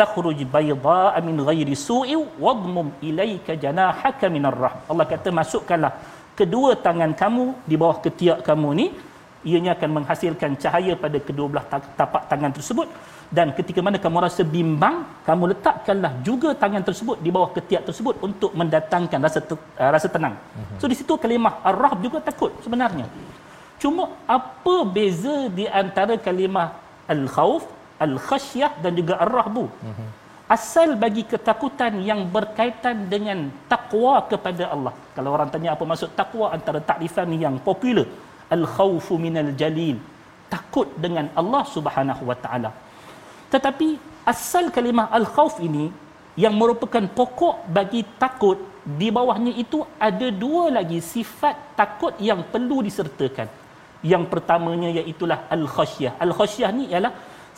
takhruj 0.00 0.40
baydaa 0.56 1.20
min 1.28 1.36
ghairi 1.48 1.74
su'i 1.88 2.16
wadmum 2.44 2.86
ilaika 3.08 3.54
janahaka 3.64 4.26
min 4.34 4.44
ar 4.50 4.56
Allah 4.90 5.06
kata 5.12 5.30
masukkanlah 5.38 5.92
kedua 6.40 6.70
tangan 6.86 7.12
kamu 7.22 7.44
di 7.70 7.76
bawah 7.80 7.98
ketiak 8.04 8.38
kamu 8.48 8.68
ni 8.80 8.86
ianya 9.50 9.72
akan 9.76 9.90
menghasilkan 9.96 10.50
cahaya 10.62 10.94
pada 11.04 11.18
kedua 11.28 11.46
belah 11.52 11.66
tapak 12.00 12.22
tangan 12.30 12.52
tersebut. 12.58 12.88
Dan 13.36 13.48
ketika 13.58 13.80
mana 13.84 13.96
kamu 14.04 14.18
rasa 14.28 14.42
bimbang 14.54 14.96
kamu 15.28 15.44
letakkanlah 15.52 16.12
juga 16.26 16.48
tangan 16.62 16.82
tersebut 16.88 17.16
di 17.24 17.30
bawah 17.34 17.50
ketiak 17.56 17.82
tersebut 17.88 18.14
untuk 18.26 18.50
mendatangkan 18.60 19.18
rasa 19.26 19.40
uh, 19.50 19.90
rasa 19.94 20.08
tenang. 20.14 20.34
So 20.80 20.84
di 20.92 20.96
situ 21.00 21.16
kalimah 21.22 21.54
ar-rahb 21.70 21.98
juga 22.06 22.18
takut 22.28 22.52
sebenarnya 22.64 23.08
cuma 23.82 24.04
apa 24.38 24.76
beza 24.96 25.50
di 25.58 25.66
antara 25.82 26.14
kalimah 26.26 26.68
al-khauf 27.14 27.66
al-khasyah 28.04 28.72
dan 28.82 28.92
juga 29.00 29.14
ar-rahbu? 29.24 29.64
Asal 30.56 30.88
bagi 31.02 31.22
ketakutan 31.32 31.92
yang 32.08 32.20
berkaitan 32.34 32.96
dengan 33.12 33.38
takwa 33.72 34.14
kepada 34.30 34.64
Allah. 34.74 34.92
Kalau 35.16 35.30
orang 35.36 35.48
tanya 35.54 35.70
apa 35.74 35.84
maksud 35.90 36.10
takwa 36.20 36.46
antara 36.56 36.78
takrifan 36.90 37.30
yang 37.44 37.56
popular. 37.68 38.06
Al-khaufu 38.56 39.16
minal 39.24 39.50
jalil. 39.60 39.96
Takut 40.54 40.88
dengan 41.04 41.26
Allah 41.40 41.64
Subhanahu 41.74 42.22
wa 42.30 42.36
taala. 42.44 42.70
Tetapi 43.52 43.88
asal 44.32 44.68
kalimah 44.76 45.08
al-khauf 45.18 45.56
ini 45.68 45.88
yang 46.44 46.54
merupakan 46.60 47.04
pokok 47.18 47.56
bagi 47.78 48.04
takut 48.22 48.60
di 49.00 49.08
bawahnya 49.16 49.52
itu 49.64 49.78
ada 50.08 50.28
dua 50.44 50.64
lagi 50.76 51.00
sifat 51.12 51.56
takut 51.80 52.12
yang 52.28 52.40
perlu 52.52 52.78
disertakan 52.86 53.61
yang 54.02 54.26
pertamanya 54.32 54.90
iaitu 54.98 55.24
al-khasyah 55.30 56.18
al-khasyah 56.24 56.70
ni 56.74 56.84
ialah 56.92 57.12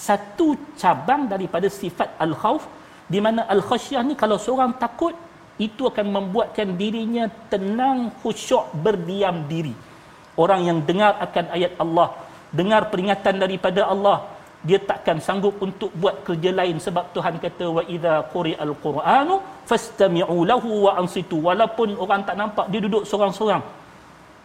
satu 0.06 0.48
cabang 0.80 1.30
daripada 1.32 1.68
sifat 1.80 2.18
al-khauf 2.24 2.64
di 3.12 3.18
mana 3.24 3.46
al-khasyah 3.54 4.02
ni 4.08 4.14
kalau 4.22 4.36
seorang 4.44 4.74
takut 4.84 5.14
itu 5.66 5.82
akan 5.90 6.06
membuatkan 6.16 6.68
dirinya 6.80 7.24
tenang 7.52 8.10
khusyuk 8.22 8.74
berdiam 8.84 9.46
diri. 9.46 9.74
Orang 10.34 10.66
yang 10.66 10.78
dengar 10.82 11.14
akan 11.26 11.46
ayat 11.56 11.72
Allah 11.78 12.08
dengar 12.50 12.90
peringatan 12.90 13.38
daripada 13.38 13.86
Allah 13.86 14.16
dia 14.68 14.78
takkan 14.90 15.20
sanggup 15.26 15.54
untuk 15.66 15.90
buat 16.02 16.24
kerja 16.26 16.50
lain 16.58 16.76
sebab 16.80 17.12
Tuhan 17.14 17.36
kata 17.44 17.66
wa 17.76 17.82
idza 17.94 18.14
quri'al 18.34 18.74
qur'anu 18.84 19.34
fastami'u 19.70 20.36
lahu 20.50 20.88
wa 20.88 20.92
ansitu. 21.00 21.36
Walaupun 21.48 21.94
orang 22.04 22.24
tak 22.28 22.36
nampak 22.40 22.66
dia 22.72 22.80
duduk 22.86 23.04
seorang-seorang 23.10 23.62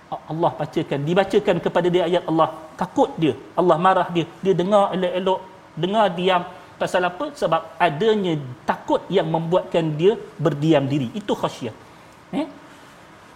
Allah 0.09 0.51
bacakan 0.59 0.99
dibacakan 1.05 1.57
kepada 1.65 1.87
dia 1.93 2.03
ayat 2.09 2.23
Allah. 2.29 2.49
Takut 2.81 3.09
dia. 3.21 3.33
Allah 3.59 3.77
marah 3.85 4.07
dia. 4.15 4.25
Dia 4.43 4.53
dengar 4.61 4.83
elok-elok 4.97 5.39
dengar 5.77 6.05
diam. 6.17 6.43
Pasal 6.81 7.03
apa? 7.11 7.25
Sebab 7.41 7.61
adanya 7.87 8.33
takut 8.69 9.03
yang 9.11 9.27
membuatkan 9.27 9.85
dia 9.99 10.15
berdiam 10.39 10.83
diri. 10.87 11.11
Itu 11.11 11.35
khasyah 11.35 11.75
eh? 12.33 12.47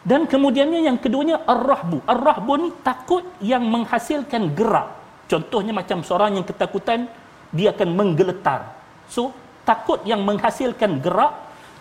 dan 0.03 0.27
kemudiannya 0.27 0.83
yang 0.83 0.97
keduanya 0.99 1.39
ar-rahbu. 1.47 2.03
Ar-rahbu 2.03 2.51
ni 2.59 2.69
takut 2.83 3.23
yang 3.39 3.63
menghasilkan 3.63 4.51
gerak. 4.51 4.91
Contohnya 5.31 5.71
macam 5.71 6.03
seorang 6.03 6.35
yang 6.35 6.45
ketakutan 6.45 7.07
dia 7.55 7.71
akan 7.71 7.89
menggeletar. 7.95 8.75
So 9.07 9.31
takut 9.63 10.03
yang 10.03 10.19
menghasilkan 10.27 10.99
gerak 10.99 11.31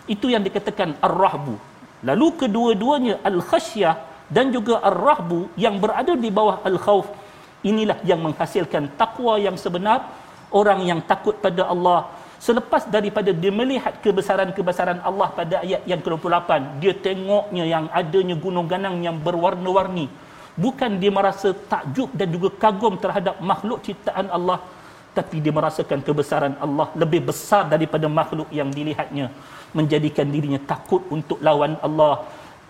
itu 0.07 0.31
yang 0.31 0.39
dikatakan 0.39 0.95
ar-rahbu. 1.03 1.59
Lalu 2.07 2.27
kedua-duanya 2.47 3.19
al-khasyah 3.27 4.12
dan 4.35 4.49
juga 4.55 4.81
ar-rahbu 4.89 5.39
yang 5.63 5.77
berada 5.83 6.13
di 6.17 6.29
bawah 6.37 6.57
al-khauf 6.69 7.07
inilah 7.71 7.97
yang 8.09 8.19
menghasilkan 8.25 8.91
takwa 8.99 9.37
yang 9.45 9.55
sebenar 9.63 9.99
orang 10.51 10.79
yang 10.89 10.99
takut 11.11 11.37
pada 11.45 11.63
Allah. 11.73 11.99
Selepas 12.43 12.83
daripada 12.95 13.31
dia 13.31 13.53
melihat 13.55 13.93
kebesaran-kebesaran 14.03 14.99
Allah 15.09 15.31
pada 15.31 15.55
ayat 15.63 15.81
yang 15.87 16.01
ke-28 16.03 16.49
dia 16.83 16.93
tengoknya 17.05 17.63
yang 17.63 17.85
adanya 18.01 18.35
gunung 18.35 18.67
ganang 18.67 18.99
yang 18.99 19.15
berwarna-warni. 19.15 20.11
Bukan 20.59 20.99
dia 21.01 21.09
merasa 21.09 21.55
takjub 21.71 22.11
dan 22.19 22.27
juga 22.35 22.49
kagum 22.63 22.99
terhadap 22.99 23.39
makhluk 23.39 23.79
ciptaan 23.87 24.27
Allah 24.37 24.59
tapi 25.17 25.37
dia 25.45 25.53
merasakan 25.53 25.99
kebesaran 26.01 26.53
Allah 26.65 26.89
lebih 26.97 27.21
besar 27.29 27.69
daripada 27.73 28.09
makhluk 28.19 28.49
yang 28.49 28.69
dilihatnya 28.73 29.29
menjadikan 29.77 30.27
dirinya 30.33 30.61
takut 30.71 31.05
untuk 31.15 31.37
lawan 31.47 31.77
Allah 31.85 32.25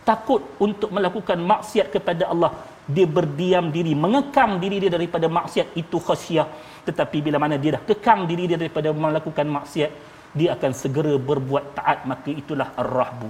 takut 0.09 0.41
untuk 0.65 0.89
melakukan 0.95 1.39
maksiat 1.51 1.87
kepada 1.95 2.29
Allah 2.33 2.51
dia 2.95 3.07
berdiam 3.17 3.71
diri 3.75 3.93
mengekang 4.03 4.59
diri 4.63 4.77
dia 4.83 4.91
daripada 4.91 5.27
maksiat 5.37 5.67
itu 5.81 5.97
khasyah. 6.07 6.47
Tetapi 6.87 7.17
bila 7.25 7.37
mana 7.43 7.55
dia 7.55 7.79
dah 7.79 7.83
kekang 7.89 8.27
diri 8.29 8.43
dia 8.51 8.59
daripada 8.59 8.91
melakukan 8.91 9.47
maksiat 9.57 9.91
dia 10.39 10.49
akan 10.55 10.71
segera 10.81 11.15
berbuat 11.29 11.65
taat. 11.77 12.03
Maka 12.11 12.29
itulah 12.41 12.75
ar-rahbu. 12.83 13.29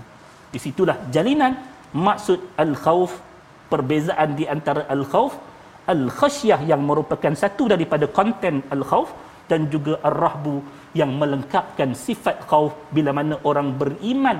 Di 0.54 0.60
situlah 0.66 0.98
jalinan 1.16 1.54
maksud 1.94 2.58
al-khauf 2.64 3.14
perbezaan 3.70 4.34
di 4.40 4.46
antara 4.50 4.90
al-khauf 4.96 5.38
al-khasyah 5.94 6.60
yang 6.72 6.82
merupakan 6.90 7.34
satu 7.44 7.70
daripada 7.74 8.06
konten 8.18 8.66
al-khauf 8.76 9.14
dan 9.52 9.70
juga 9.74 9.94
ar-rahbu 10.10 10.56
yang 11.00 11.12
melengkapkan 11.22 11.90
sifat 12.06 12.38
khauf 12.50 12.74
bila 12.96 13.12
mana 13.18 13.38
orang 13.50 13.70
beriman 13.82 14.38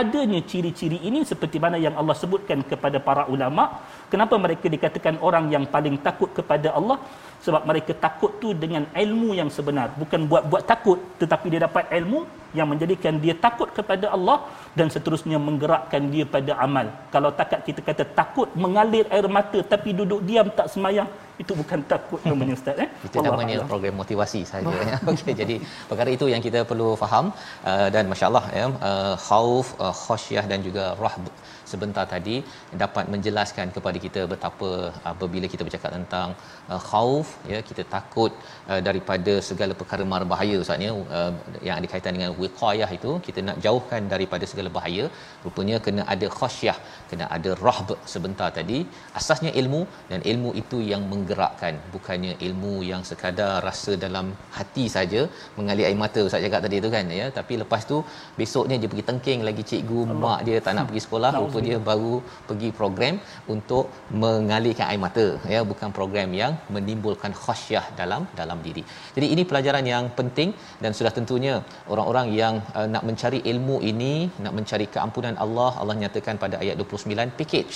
adanya 0.00 0.40
ciri-ciri 0.50 0.98
ini 1.08 1.22
seperti 1.30 1.62
mana 1.64 1.78
yang 1.78 1.94
Allah 2.00 2.16
sebutkan 2.22 2.66
kepada 2.70 2.98
para 3.08 3.22
ulama. 3.34 3.64
Kenapa 4.12 4.34
mereka 4.44 4.66
dikatakan 4.74 5.22
orang 5.28 5.46
yang 5.54 5.64
paling 5.74 5.96
takut 6.06 6.30
kepada 6.38 6.74
Allah? 6.78 6.98
Sebab 7.46 7.62
mereka 7.70 7.92
takut 8.06 8.32
tu 8.42 8.50
dengan 8.62 8.82
ilmu 9.04 9.38
yang 9.38 9.50
sebenar. 9.56 9.94
Bukan 10.02 10.26
buat-buat 10.30 10.64
takut 10.72 10.98
tetapi 11.22 11.46
dia 11.54 11.60
dapat 11.68 11.86
ilmu 11.98 12.26
yang 12.58 12.68
menjadikan 12.72 13.14
dia 13.24 13.34
takut 13.46 13.68
kepada 13.78 14.06
Allah 14.16 14.38
dan 14.78 14.88
seterusnya 14.94 15.38
menggerakkan 15.48 16.02
dia 16.14 16.24
pada 16.36 16.52
amal. 16.66 16.86
Kalau 17.14 17.30
takat 17.40 17.60
kita 17.68 17.80
kata 17.88 18.04
takut 18.20 18.48
mengalir 18.64 19.04
air 19.14 19.28
mata 19.38 19.60
tapi 19.74 19.90
duduk 20.00 20.20
diam 20.28 20.48
tak 20.58 20.68
semayang 20.74 21.10
itu 21.42 21.52
bukan 21.60 21.80
takut 21.92 22.20
namanya 22.28 22.54
ustaz 22.58 22.82
eh? 22.84 22.88
Itu 23.06 23.16
Allah 23.18 23.30
namanya 23.30 23.54
Allah. 23.56 23.70
program 23.70 23.94
motivasi 24.02 24.40
saja 24.50 24.74
ya. 24.90 24.98
Okey 25.12 25.32
jadi 25.40 25.56
perkara 25.90 26.10
itu 26.16 26.26
yang 26.32 26.42
kita 26.46 26.60
perlu 26.70 26.88
faham 27.02 27.26
uh, 27.70 27.88
dan 27.94 28.04
masyaallah 28.12 28.44
ya 28.58 28.66
uh, 28.90 29.14
khauf 29.26 29.68
uh, 29.84 29.94
khasyah 30.04 30.44
dan 30.52 30.62
juga 30.66 30.84
rahb 31.04 31.26
sebentar 31.72 32.04
tadi 32.14 32.36
dapat 32.82 33.04
menjelaskan 33.14 33.66
kepada 33.76 33.98
kita 34.04 34.20
betapa 34.32 34.70
apabila 35.12 35.46
kita 35.54 35.62
bercakap 35.66 35.90
tentang 35.98 36.28
uh, 36.70 36.80
khauf 36.90 37.28
ya 37.52 37.60
kita 37.70 37.84
takut 37.96 38.32
uh, 38.70 38.80
daripada 38.88 39.34
segala 39.48 39.74
perkara 39.80 40.06
mara 40.12 40.26
bahaya 40.34 40.58
ustaz 40.64 40.86
ya 40.86 40.92
uh, 41.18 41.32
yang 41.68 41.76
ada 41.80 41.90
kaitan 41.94 42.14
dengan 42.18 42.32
wiqayah 42.44 42.88
itu 42.98 43.12
kita 43.26 43.40
nak 43.48 43.56
jauhkan 43.66 44.02
daripada 44.12 44.44
segala 44.50 44.70
bahaya. 44.76 45.04
Rupanya 45.44 45.76
kena 45.86 46.02
ada 46.14 46.26
khasyah 46.38 46.76
kena 47.10 47.26
ada 47.36 47.50
rahb 47.66 47.88
sebentar 48.12 48.48
tadi. 48.58 48.78
Asasnya 49.18 49.50
ilmu 49.60 49.80
dan 50.10 50.20
ilmu 50.32 50.50
itu 50.62 50.78
yang 50.92 51.02
menggerakkan. 51.12 51.74
Bukannya 51.94 52.32
ilmu 52.48 52.74
yang 52.90 53.02
sekadar 53.10 53.54
rasa 53.68 53.94
dalam 54.04 54.26
hati 54.58 54.86
saja 54.96 55.22
mengalir 55.58 55.86
air 55.88 55.98
mata 56.04 56.20
ustaz 56.28 56.44
cakap 56.46 56.62
tadi 56.66 56.78
tu 56.86 56.90
kan 56.96 57.12
ya. 57.18 57.26
Tapi 57.38 57.56
lepas 57.62 57.82
tu 57.92 57.98
besoknya 58.40 58.78
dia 58.82 58.90
pergi 58.92 59.06
tengking 59.10 59.42
lagi 59.48 59.64
cikgu 59.70 60.00
Allah. 60.04 60.20
mak 60.24 60.40
dia 60.48 60.58
tak 60.66 60.74
nak 60.78 60.86
pergi 60.90 61.02
sekolah 61.06 61.30
rupa 61.42 61.58
dia 61.68 61.78
baru 61.90 62.14
pergi 62.48 62.70
program 62.80 63.14
untuk 63.54 63.84
mengalirkan 64.24 64.86
air 64.90 65.02
mata 65.06 65.26
ya. 65.54 65.62
Bukan 65.72 65.90
program 66.00 66.30
yang 66.42 66.54
menimbulkan 66.76 67.32
khasyah 67.44 67.84
dalam 68.00 68.22
dalam 68.40 68.58
diri. 68.66 68.84
Jadi 69.16 69.26
ini 69.34 69.42
pelajaran 69.50 69.84
yang 69.94 70.04
penting 70.18 70.50
dan 70.82 70.90
sudah 70.98 71.12
tentunya 71.18 71.54
orang-orang 71.92 72.26
yang 72.40 72.54
uh, 72.78 72.86
nak 72.94 73.04
mencari 73.08 73.40
ilmu 73.52 73.76
ini, 73.90 74.14
nak 74.44 74.54
mencari 74.58 74.86
keampunan 74.94 75.36
Allah, 75.44 75.70
Allah 75.80 75.96
nyatakan 76.02 76.38
pada 76.44 76.58
ayat 76.62 76.76
29 76.80 77.38
package. 77.40 77.74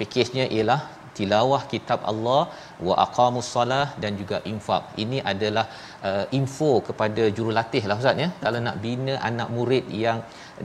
Package-nya 0.00 0.46
ialah 0.56 0.80
tilawah 1.18 1.62
kitab 1.72 2.00
Allah 2.10 2.42
wa 2.86 2.94
aqamus 3.04 3.48
salah 3.54 3.86
dan 4.02 4.12
juga 4.20 4.38
infak. 4.52 4.82
Ini 5.02 5.18
adalah 5.32 5.64
uh, 6.08 6.24
info 6.38 6.70
kepada 6.88 7.22
jurulatih 7.36 7.82
lah 7.90 7.96
ustaz 8.02 8.22
ya. 8.24 8.28
Kalau 8.44 8.60
nak 8.66 8.76
bina 8.84 9.14
anak 9.30 9.48
murid 9.56 9.86
yang 10.04 10.20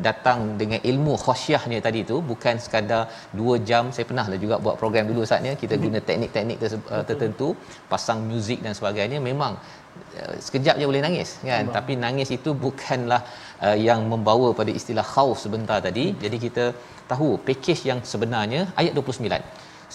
datang 0.07 0.39
dengan 0.61 0.79
ilmu 0.91 1.13
khasyahnya 1.25 1.79
tadi 1.87 2.01
tu 2.11 2.17
bukan 2.31 2.55
sekadar 2.65 3.03
2 3.41 3.57
jam 3.69 3.83
saya 3.95 4.05
pernah 4.09 4.25
lah 4.31 4.39
juga 4.43 4.55
buat 4.65 4.75
program 4.81 5.05
dulu 5.11 5.21
saatnya 5.31 5.53
kita 5.63 5.77
guna 5.83 5.99
teknik-teknik 6.07 6.57
uh, 6.67 7.03
tertentu 7.09 7.49
pasang 7.91 8.21
muzik 8.31 8.59
dan 8.65 8.73
sebagainya 8.79 9.19
memang 9.29 9.55
sekejap 10.45 10.75
je 10.79 10.85
boleh 10.91 11.03
nangis 11.05 11.29
kan 11.49 11.63
Allah. 11.65 11.75
tapi 11.77 11.93
nangis 12.05 12.29
itu 12.37 12.49
bukanlah 12.65 13.21
uh, 13.65 13.77
yang 13.87 14.01
membawa 14.13 14.49
pada 14.59 14.71
istilah 14.79 15.05
khauf 15.13 15.37
sebentar 15.45 15.77
tadi 15.87 16.05
hmm. 16.07 16.19
jadi 16.23 16.37
kita 16.45 16.65
tahu 17.11 17.29
package 17.47 17.83
yang 17.89 17.99
sebenarnya 18.11 18.61
ayat 18.81 18.93
29 18.99 19.41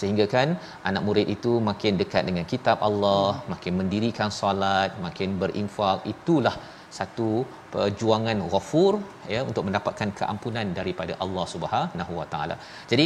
sehingga 0.01 0.25
kan 0.33 0.49
anak 0.89 1.03
murid 1.07 1.27
itu 1.35 1.53
makin 1.69 1.93
dekat 2.01 2.23
dengan 2.29 2.45
kitab 2.51 2.77
Allah 2.89 3.27
hmm. 3.35 3.47
makin 3.53 3.73
mendirikan 3.81 4.29
solat 4.41 4.91
makin 5.07 5.31
berinfak 5.43 5.99
itulah 6.13 6.55
satu 6.97 7.29
perjuangan 7.73 8.37
ghafur 8.51 8.93
ya 9.33 9.41
untuk 9.49 9.63
mendapatkan 9.67 10.09
keampunan 10.19 10.67
daripada 10.79 11.13
Allah 11.23 11.45
Subhanahu 11.53 12.13
Wa 12.19 12.27
Taala. 12.31 12.55
Jadi 12.91 13.05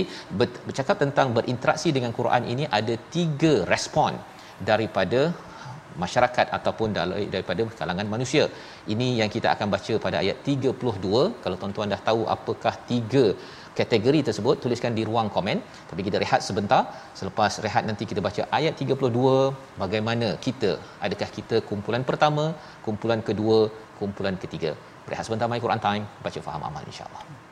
bercakap 0.68 0.96
tentang 1.04 1.36
berinteraksi 1.38 1.92
dengan 1.98 2.14
Quran 2.20 2.46
ini 2.54 2.66
ada 2.80 2.96
tiga 3.16 3.54
respon 3.74 4.16
daripada 4.70 5.22
masyarakat 6.04 6.46
ataupun 6.58 6.90
daripada 7.34 7.64
kalangan 7.80 8.08
manusia. 8.14 8.46
Ini 8.94 9.08
yang 9.20 9.30
kita 9.36 9.48
akan 9.56 9.68
baca 9.76 9.94
pada 10.06 10.18
ayat 10.24 10.38
32. 10.48 11.44
Kalau 11.44 11.58
tuan-tuan 11.62 11.94
dah 11.94 12.02
tahu 12.10 12.22
apakah 12.36 12.74
tiga 12.92 13.26
kategori 13.80 14.20
tersebut 14.28 14.56
tuliskan 14.64 14.94
di 15.00 15.06
ruang 15.10 15.30
komen. 15.36 15.60
Tapi 15.92 16.02
kita 16.08 16.20
rehat 16.24 16.42
sebentar. 16.50 16.82
Selepas 17.20 17.62
rehat 17.68 17.86
nanti 17.90 18.06
kita 18.12 18.24
baca 18.28 18.44
ayat 18.60 18.74
32 18.82 19.80
bagaimana 19.84 20.30
kita 20.48 20.74
adakah 21.06 21.30
kita 21.38 21.60
kumpulan 21.70 22.06
pertama 22.12 22.46
kumpulan 22.88 23.22
kedua 23.30 23.58
kumpulan 24.02 24.38
ketiga? 24.46 24.74
Rehat 25.14 25.26
sebentar 25.30 25.50
mai 25.52 25.64
Quran 25.66 25.84
time. 25.88 26.06
Baca 26.28 26.40
faham 26.50 26.64
amal 26.70 26.86
insyaallah 26.94 27.43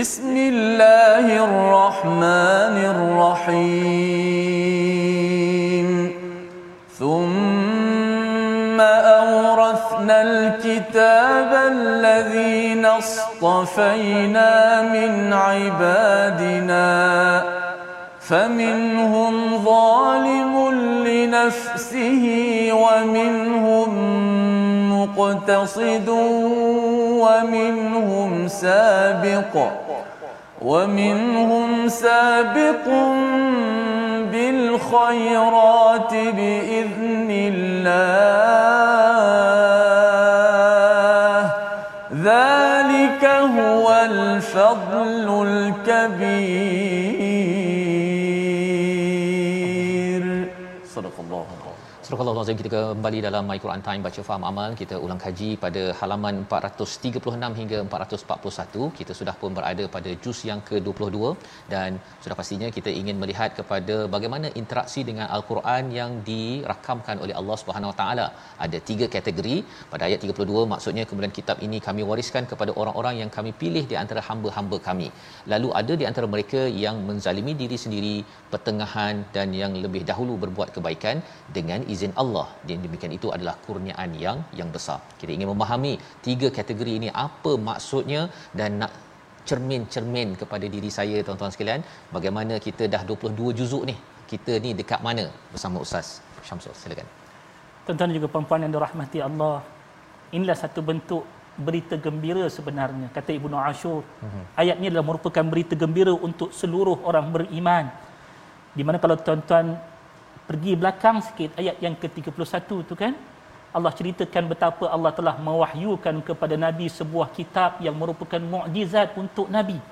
بسم 0.00 0.34
الله 0.36 1.26
الرحمن 1.44 2.76
الرحيم. 2.94 3.70
ثم 6.98 8.80
أورثنا 8.80 10.22
الكتاب 10.22 11.50
الذين 11.72 12.86
اصطفينا 12.86 14.82
من 14.82 15.32
عبادنا. 15.32 16.94
فمنهم 18.20 19.64
ظالم 19.64 20.54
لنفسه 21.06 22.24
ومنهم 22.72 23.90
مقتصد 24.92 26.08
ومنهم 27.24 28.48
سابق. 28.48 29.83
ومنهم 30.64 31.88
سابق 31.88 32.86
بالخيرات 34.32 36.12
بإذن 36.14 37.30
الله. 37.30 38.33
Allah 52.22 52.54
kita 52.58 52.70
kembali 52.74 53.18
dalam 53.26 53.44
My 53.50 53.56
Quran 53.62 53.82
Time 53.86 54.02
baca 54.06 54.20
faham 54.26 54.44
amal. 54.50 54.70
Kita 54.80 54.96
ulang 55.04 55.20
kaji 55.24 55.48
pada 55.62 55.82
halaman 56.00 56.34
436 56.50 57.58
hingga 57.60 57.78
441 57.94 58.88
kita 58.98 59.12
sudah 59.20 59.34
pun 59.40 59.50
berada 59.56 59.84
pada 59.94 60.10
juz 60.24 60.38
yang 60.48 60.60
ke-22 60.68 61.18
dan 61.72 61.98
sudah 62.24 62.36
pastinya 62.40 62.68
kita 62.76 62.90
ingin 63.00 63.16
melihat 63.22 63.50
kepada 63.58 63.96
bagaimana 64.14 64.46
interaksi 64.60 65.02
dengan 65.08 65.26
al-Quran 65.36 65.90
yang 65.98 66.12
dirakamkan 66.28 67.18
oleh 67.24 67.34
Allah 67.40 67.56
Subhanahu 67.62 67.90
Wa 67.92 67.96
Taala. 68.02 68.26
Ada 68.66 68.80
tiga 68.90 69.08
kategori. 69.16 69.56
Pada 69.94 70.04
ayat 70.08 70.22
32 70.28 70.70
maksudnya 70.74 71.06
kemudian 71.10 71.34
kitab 71.40 71.58
ini 71.68 71.80
kami 71.88 72.04
wariskan 72.10 72.46
kepada 72.52 72.74
orang-orang 72.82 73.16
yang 73.22 73.32
kami 73.38 73.52
pilih 73.62 73.84
di 73.92 73.98
antara 74.02 74.22
hamba-hamba 74.28 74.78
kami. 74.88 75.10
Lalu 75.54 75.70
ada 75.82 75.96
di 76.02 76.06
antara 76.12 76.28
mereka 76.36 76.62
yang 76.84 76.98
menzalimi 77.10 77.54
diri 77.64 77.78
sendiri 77.86 78.16
pertengahan 78.54 79.26
dan 79.36 79.50
yang 79.62 79.74
lebih 79.86 80.04
dahulu 80.12 80.36
berbuat 80.46 80.70
kebaikan 80.78 81.18
dengan 81.58 81.82
izin 81.94 82.03
Allah. 82.22 82.46
Dan 82.66 82.84
demikian 82.84 83.12
itu 83.18 83.28
adalah 83.36 83.54
kurniaan 83.66 84.10
yang 84.24 84.38
yang 84.58 84.68
besar. 84.76 84.98
Kita 85.20 85.30
ingin 85.36 85.48
memahami 85.52 85.92
tiga 86.26 86.48
kategori 86.58 86.92
ini. 87.00 87.08
Apa 87.26 87.52
maksudnya 87.68 88.22
dan 88.58 88.82
nak 88.82 88.92
cermin-cermin 89.48 90.28
kepada 90.40 90.66
diri 90.74 90.90
saya 90.98 91.20
tuan-tuan 91.26 91.52
sekalian 91.54 91.80
bagaimana 92.16 92.56
kita 92.66 92.84
dah 92.94 93.02
22 93.12 93.58
juzuk 93.60 93.84
ni? 93.90 93.96
Kita 94.32 94.52
ni 94.64 94.72
dekat 94.80 95.00
mana? 95.08 95.24
Bersama 95.52 95.78
Ustaz 95.84 96.20
Syamsul. 96.48 96.74
Silakan. 96.82 97.08
Tuan-tuan 97.84 98.12
juga 98.16 98.28
puan-puan 98.32 98.60
yang 98.64 98.72
dirahmati 98.76 99.20
Allah 99.28 99.56
inilah 100.36 100.56
satu 100.56 100.80
bentuk 100.90 101.22
berita 101.54 101.94
gembira 102.04 102.44
sebenarnya. 102.56 103.06
Kata 103.16 103.30
Ibnu 103.38 103.56
Ashur 103.70 104.02
mm-hmm. 104.02 104.44
ayat 104.62 104.76
ini 104.80 104.86
adalah 104.90 105.06
merupakan 105.10 105.44
berita 105.52 105.74
gembira 105.78 106.10
untuk 106.28 106.50
seluruh 106.50 106.98
orang 107.06 107.26
beriman. 107.34 107.86
Di 108.74 108.82
mana 108.82 108.98
kalau 108.98 109.14
tuan-tuan 109.26 109.78
pergi 110.48 110.72
belakang 110.76 111.24
sikit 111.24 111.56
ayat 111.60 111.76
yang 111.80 111.94
ke-31 111.96 112.68
tu 112.88 112.94
kan 112.94 113.12
Allah 113.74 113.90
ceritakan 113.90 114.44
betapa 114.52 114.86
Allah 114.86 115.10
telah 115.10 115.34
mewahyukan 115.34 116.22
kepada 116.22 116.54
Nabi 116.54 116.86
sebuah 116.86 117.34
kitab 117.34 117.82
yang 117.82 117.98
merupakan 117.98 118.38
mukjizat 118.38 119.18
untuk 119.18 119.50
Nabi. 119.50 119.82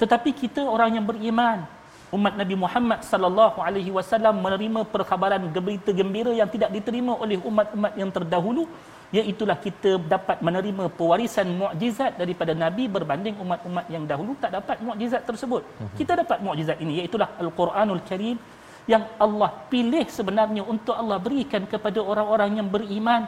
Tetapi 0.00 0.30
kita 0.32 0.64
orang 0.64 0.96
yang 0.96 1.04
beriman, 1.04 1.68
umat 2.16 2.32
Nabi 2.40 2.56
Muhammad 2.56 3.04
sallallahu 3.04 3.60
alaihi 3.60 3.92
wasallam 3.92 4.40
menerima 4.40 4.80
perkhabaran 4.88 5.44
berita 5.52 5.92
gembira 5.92 6.32
yang 6.32 6.48
tidak 6.48 6.72
diterima 6.72 7.12
oleh 7.20 7.36
umat-umat 7.44 7.92
yang 8.00 8.08
terdahulu 8.08 8.64
iaitulah 9.14 9.54
kita 9.66 9.90
dapat 10.14 10.40
menerima 10.46 10.84
pewarisan 10.98 11.46
mukjizat 11.60 12.18
daripada 12.18 12.52
nabi 12.62 12.84
berbanding 12.90 13.36
umat-umat 13.44 13.86
yang 13.94 14.04
dahulu 14.10 14.32
tak 14.42 14.50
dapat 14.58 14.76
mukjizat 14.86 15.22
tersebut. 15.28 15.62
Mhm. 15.62 15.94
Kita 16.00 16.12
dapat 16.22 16.38
mukjizat 16.46 16.78
ini 16.82 16.92
iaitulah 17.04 17.30
Al-Quranul 17.42 18.02
Karim 18.08 18.36
yang 18.84 19.08
Allah 19.16 19.50
pilih 19.72 20.04
sebenarnya 20.08 20.62
untuk 20.64 20.92
Allah 20.92 21.16
berikan 21.16 21.64
kepada 21.64 22.04
orang-orang 22.04 22.60
yang 22.60 22.68
beriman 22.68 23.24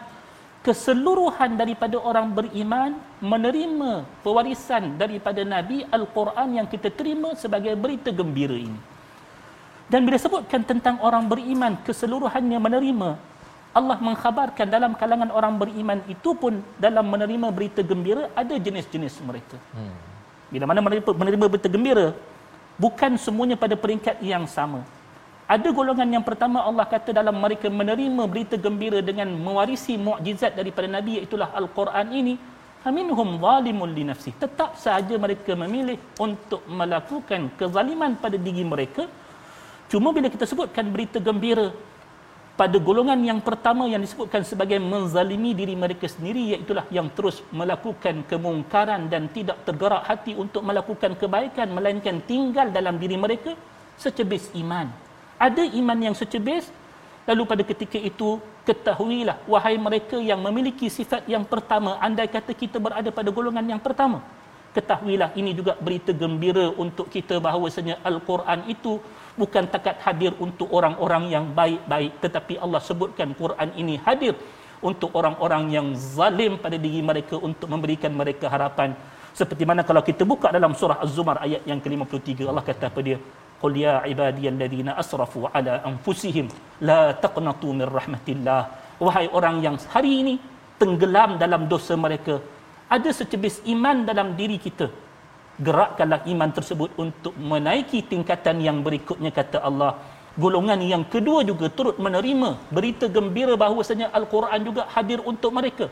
keseluruhan 0.61 1.55
daripada 1.55 1.97
orang 2.03 2.29
beriman 2.35 2.99
menerima 3.23 4.03
pewarisan 4.21 4.99
daripada 4.99 5.47
Nabi 5.47 5.87
Al-Quran 5.87 6.49
yang 6.59 6.67
kita 6.67 6.91
terima 6.91 7.33
sebagai 7.39 7.73
berita 7.79 8.11
gembira 8.11 8.59
ini. 8.59 8.81
Dan 9.87 10.03
bila 10.03 10.19
sebutkan 10.19 10.67
tentang 10.67 10.99
orang 10.99 11.31
beriman 11.31 11.79
keseluruhannya 11.87 12.59
menerima 12.59 13.11
Allah 13.77 14.01
mengkhabarkan 14.01 14.73
dalam 14.73 14.97
kalangan 14.97 15.29
orang 15.29 15.61
beriman 15.61 16.01
itu 16.09 16.33
pun 16.33 16.65
dalam 16.81 17.05
menerima 17.13 17.53
berita 17.53 17.85
gembira 17.85 18.33
ada 18.33 18.57
jenis-jenis 18.57 19.21
mereka. 19.21 19.61
Hmm. 19.77 19.93
Bila 20.49 20.65
mana 20.65 20.81
menerima, 20.81 21.05
menerima 21.05 21.45
berita 21.45 21.69
gembira 21.69 22.17
bukan 22.81 23.21
semuanya 23.21 23.53
pada 23.53 23.77
peringkat 23.77 24.17
yang 24.25 24.49
sama. 24.49 24.81
Ada 25.47 25.71
golongan 25.71 26.11
yang 26.11 26.27
pertama 26.27 26.59
Allah 26.67 26.83
kata 26.91 27.15
dalam 27.15 27.39
mereka 27.39 27.71
menerima 27.71 28.23
berita 28.27 28.59
gembira 28.59 28.99
dengan 28.99 29.31
mewarisi 29.31 29.95
mukjizat 29.95 30.59
daripada 30.59 30.91
Nabi 30.91 31.23
itulah 31.23 31.55
Al-Quran 31.55 32.07
ini 32.11 32.35
faminhum 32.83 33.39
zalimun 33.39 33.95
li 33.95 34.03
nafsi. 34.11 34.35
Tetap 34.35 34.75
saja 34.75 35.15
mereka 35.15 35.55
memilih 35.55 36.03
untuk 36.19 36.67
melakukan 36.67 37.55
kezaliman 37.55 38.19
pada 38.19 38.35
diri 38.35 38.67
mereka. 38.67 39.07
Cuma 39.87 40.11
bila 40.11 40.27
kita 40.27 40.51
sebutkan 40.51 40.91
berita 40.91 41.23
gembira 41.23 41.71
pada 42.59 42.75
golongan 42.83 43.23
yang 43.23 43.39
pertama 43.39 43.87
yang 43.87 44.03
disebutkan 44.03 44.43
sebagai 44.43 44.83
menzalimi 44.83 45.55
diri 45.55 45.79
mereka 45.79 46.11
sendiri 46.11 46.59
iaitu 46.59 46.75
yang 46.91 47.07
terus 47.15 47.39
melakukan 47.55 48.27
kemungkaran 48.27 49.07
dan 49.07 49.31
tidak 49.31 49.63
tergerak 49.63 50.03
hati 50.11 50.35
untuk 50.35 50.67
melakukan 50.67 51.15
kebaikan 51.15 51.71
melainkan 51.71 52.19
tinggal 52.27 52.67
dalam 52.75 52.99
diri 52.99 53.15
mereka 53.15 53.53
secebis 53.95 54.51
iman 54.59 55.06
ada 55.39 55.63
iman 55.81 55.99
yang 56.07 56.15
secebis 56.17 56.69
lalu 57.27 57.43
pada 57.51 57.63
ketika 57.67 57.99
itu 57.99 58.39
ketahuilah 58.69 59.37
wahai 59.53 59.77
mereka 59.87 60.17
yang 60.31 60.41
memiliki 60.47 60.87
sifat 60.87 61.27
yang 61.35 61.45
pertama 61.53 61.99
andai 62.07 62.29
kata 62.31 62.53
kita 62.63 62.79
berada 62.79 63.11
pada 63.19 63.31
golongan 63.37 63.67
yang 63.73 63.83
pertama 63.83 64.23
ketahuilah 64.77 65.31
ini 65.41 65.51
juga 65.59 65.73
berita 65.87 66.13
gembira 66.13 66.67
untuk 66.85 67.07
kita 67.09 67.41
bahawasanya 67.47 68.05
al-Quran 68.09 68.69
itu 68.75 69.01
bukan 69.41 69.65
takat 69.75 69.97
hadir 70.05 70.33
untuk 70.47 70.69
orang-orang 70.79 71.25
yang 71.35 71.45
baik-baik 71.61 72.13
tetapi 72.25 72.55
Allah 72.65 72.81
sebutkan 72.89 73.33
Quran 73.41 73.71
ini 73.83 73.97
hadir 74.07 74.37
untuk 74.85 75.11
orang-orang 75.19 75.73
yang 75.73 75.87
zalim 75.97 76.61
pada 76.65 76.77
diri 76.77 77.01
mereka 77.01 77.41
untuk 77.41 77.69
memberikan 77.75 78.13
mereka 78.13 78.47
harapan. 78.53 78.93
Seperti 79.37 79.65
mana 79.69 79.85
kalau 79.85 80.01
kita 80.01 80.25
buka 80.25 80.49
dalam 80.49 80.73
surah 80.73 81.01
Az-Zumar 81.05 81.41
ayat 81.45 81.65
yang 81.69 81.81
ke-53 81.85 82.49
Allah 82.49 82.65
kata 82.65 82.89
apa 82.89 83.01
dia 83.05 83.19
qul 83.63 83.75
ya 83.85 83.95
ibadiyalladzina 84.13 84.93
asrafu 85.03 85.49
ala 85.59 85.75
anfusihim 85.91 86.49
la 86.89 87.03
taqnatu 87.25 87.73
min 87.79 87.87
rahmatillah 87.99 88.61
wahai 89.05 89.27
orang 89.39 89.57
yang 89.67 89.77
hari 89.95 90.13
ini 90.23 90.35
tenggelam 90.81 91.31
dalam 91.43 91.65
dosa 91.73 91.95
mereka 92.07 92.37
ada 92.95 93.11
secebis 93.19 93.57
iman 93.75 94.07
dalam 94.09 94.29
diri 94.41 94.59
kita. 94.67 94.87
Gerakkanlah 95.67 96.21
iman 96.33 96.51
tersebut 96.59 96.91
untuk 97.05 97.35
menaiki 97.53 98.01
tingkatan 98.13 98.57
yang 98.67 98.79
berikutnya 98.87 99.31
kata 99.39 99.59
Allah. 99.69 99.93
Golongan 100.37 100.81
yang 100.93 101.05
kedua 101.15 101.41
juga 101.51 101.67
turut 101.77 101.97
menerima 102.07 102.51
berita 102.77 103.07
gembira 103.17 103.55
bahawasanya 103.63 104.13
al-Quran 104.19 104.61
juga 104.69 104.83
hadir 104.95 105.19
untuk 105.25 105.51
mereka. 105.59 105.87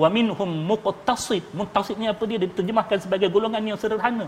Wa 0.00 0.08
minhum 0.16 0.50
muqtasid. 0.70 1.44
Muqtasidnya 1.60 2.16
apa 2.16 2.24
dia? 2.30 2.38
Diterjemahkan 2.44 2.98
sebagai 3.04 3.28
golongan 3.34 3.62
yang 3.70 3.78
sederhana. 3.82 4.26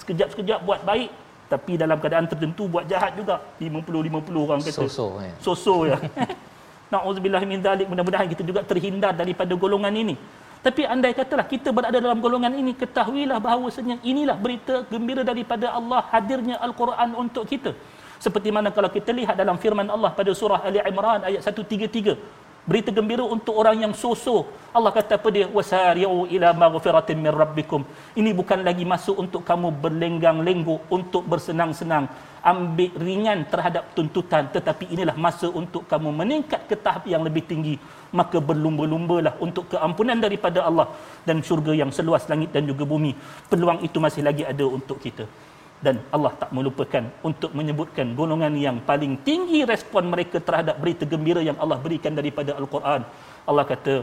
Sekejap-sekejap 0.00 0.62
buat 0.68 0.80
baik 0.90 1.10
tapi 1.52 1.72
dalam 1.82 1.98
keadaan 2.02 2.26
tertentu 2.30 2.64
buat 2.72 2.84
jahat 2.92 3.12
juga. 3.20 3.36
50 3.58 4.06
50 4.06 4.46
orang 4.46 4.60
kata. 4.62 4.80
So-so, 4.86 5.06
ya. 5.18 5.34
so-so 5.46 5.76
ya. 5.90 5.98
Nauzubillah 6.94 7.42
min 7.52 7.58
zalik 7.66 7.86
mudah-mudahan 7.90 8.26
kita 8.32 8.42
juga 8.50 8.60
terhindar 8.70 9.12
daripada 9.20 9.52
golongan 9.62 9.94
ini. 10.02 10.14
Tapi 10.66 10.82
andai 10.92 11.12
katalah 11.18 11.46
kita 11.52 11.68
berada 11.76 11.98
dalam 12.04 12.18
golongan 12.24 12.52
ini 12.60 12.72
ketahuilah 12.80 13.38
bahawasanya 13.46 13.96
inilah 14.10 14.36
berita 14.44 14.74
gembira 14.92 15.22
daripada 15.30 15.66
Allah 15.78 16.00
hadirnya 16.12 16.56
al-Quran 16.66 17.10
untuk 17.22 17.44
kita. 17.52 17.72
Seperti 18.24 18.52
mana 18.56 18.68
kalau 18.76 18.90
kita 18.96 19.10
lihat 19.16 19.34
dalam 19.42 19.56
firman 19.62 19.88
Allah 19.94 20.10
pada 20.18 20.32
surah 20.40 20.60
Ali 20.68 20.80
Imran 20.90 21.24
ayat 21.24 21.40
133 21.40 22.14
berita 22.70 22.94
gembira 22.94 23.26
untuk 23.26 23.58
orang 23.58 23.82
yang 23.82 23.90
soso. 23.90 24.46
Allah 24.70 24.94
kata 24.94 25.18
apa 25.18 25.28
dia? 25.34 25.46
Wasari'u 25.50 26.30
ila 26.30 26.48
maghfiratin 26.54 27.18
min 27.18 27.34
rabbikum. 27.34 27.82
Ini 28.14 28.30
bukan 28.30 28.62
lagi 28.62 28.86
masuk 28.86 29.18
untuk 29.18 29.42
kamu 29.42 29.74
berlenggang-lenggok 29.82 30.86
untuk 30.86 31.26
bersenang-senang. 31.26 32.06
Ambil 32.46 32.94
ringan 32.94 33.42
terhadap 33.50 33.90
tuntutan 33.98 34.46
tetapi 34.54 34.86
inilah 34.94 35.18
masa 35.18 35.50
untuk 35.50 35.82
kamu 35.90 36.14
meningkat 36.14 36.70
ke 36.70 36.78
tahap 36.78 37.10
yang 37.10 37.26
lebih 37.26 37.42
tinggi. 37.50 37.74
Maka 38.14 38.38
berlumba-lumbalah 38.38 39.34
untuk 39.42 39.66
keampunan 39.74 40.22
daripada 40.22 40.62
Allah 40.62 40.94
dan 41.26 41.42
syurga 41.42 41.74
yang 41.74 41.90
seluas 41.90 42.22
langit 42.30 42.54
dan 42.54 42.70
juga 42.70 42.86
bumi. 42.86 43.18
Peluang 43.50 43.82
itu 43.82 43.98
masih 43.98 44.22
lagi 44.22 44.46
ada 44.46 44.62
untuk 44.62 45.02
kita 45.02 45.26
dan 45.80 45.96
Allah 46.14 46.32
tak 46.40 46.50
melupakan 46.56 47.04
untuk 47.28 47.50
menyebutkan 47.58 48.12
golongan 48.12 48.52
yang 48.66 48.76
paling 48.84 49.16
tinggi 49.28 49.64
respon 49.64 50.12
mereka 50.12 50.36
terhadap 50.36 50.76
berita 50.82 51.08
gembira 51.08 51.40
yang 51.40 51.56
Allah 51.56 51.80
berikan 51.80 52.12
daripada 52.12 52.52
Al-Quran. 52.60 53.00
Allah 53.48 53.64
kata, 53.72 53.94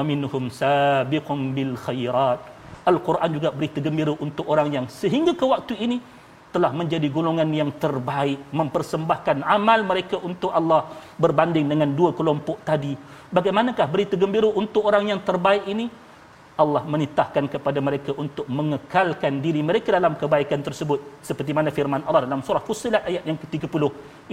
"Aminhum 0.00 0.48
sabiqum 0.60 1.52
bil 1.56 1.76
khairat." 1.76 2.40
Al-Quran 2.88 3.30
juga 3.36 3.48
berita 3.52 3.78
gembira 3.84 4.14
untuk 4.26 4.46
orang 4.48 4.68
yang 4.76 4.86
sehingga 4.88 5.32
ke 5.40 5.44
waktu 5.44 5.74
ini 5.86 5.98
telah 6.54 6.72
menjadi 6.72 7.08
golongan 7.12 7.48
yang 7.52 7.70
terbaik 7.84 8.40
mempersembahkan 8.48 9.44
amal 9.44 9.84
mereka 9.84 10.16
untuk 10.28 10.48
Allah 10.58 10.88
berbanding 11.20 11.68
dengan 11.68 11.92
dua 11.92 12.16
kelompok 12.16 12.64
tadi. 12.64 12.96
Bagaimanakah 13.28 13.86
berita 13.94 14.14
gembira 14.16 14.48
untuk 14.48 14.88
orang 14.88 15.04
yang 15.12 15.20
terbaik 15.20 15.68
ini? 15.68 15.92
Allah 16.62 16.82
menitahkan 16.92 17.44
kepada 17.54 17.78
mereka 17.84 18.10
untuk 18.22 18.46
mengekalkan 18.58 19.44
diri 19.44 19.60
mereka 19.60 19.92
dalam 19.92 20.16
kebaikan 20.20 20.60
tersebut. 20.64 20.98
Seperti 21.28 21.52
mana 21.52 21.68
firman 21.78 22.00
Allah 22.08 22.24
dalam 22.24 22.40
surah 22.46 22.64
Fussilat 22.68 23.04
ayat 23.10 23.28
yang 23.28 23.36
ke-30 23.42 23.82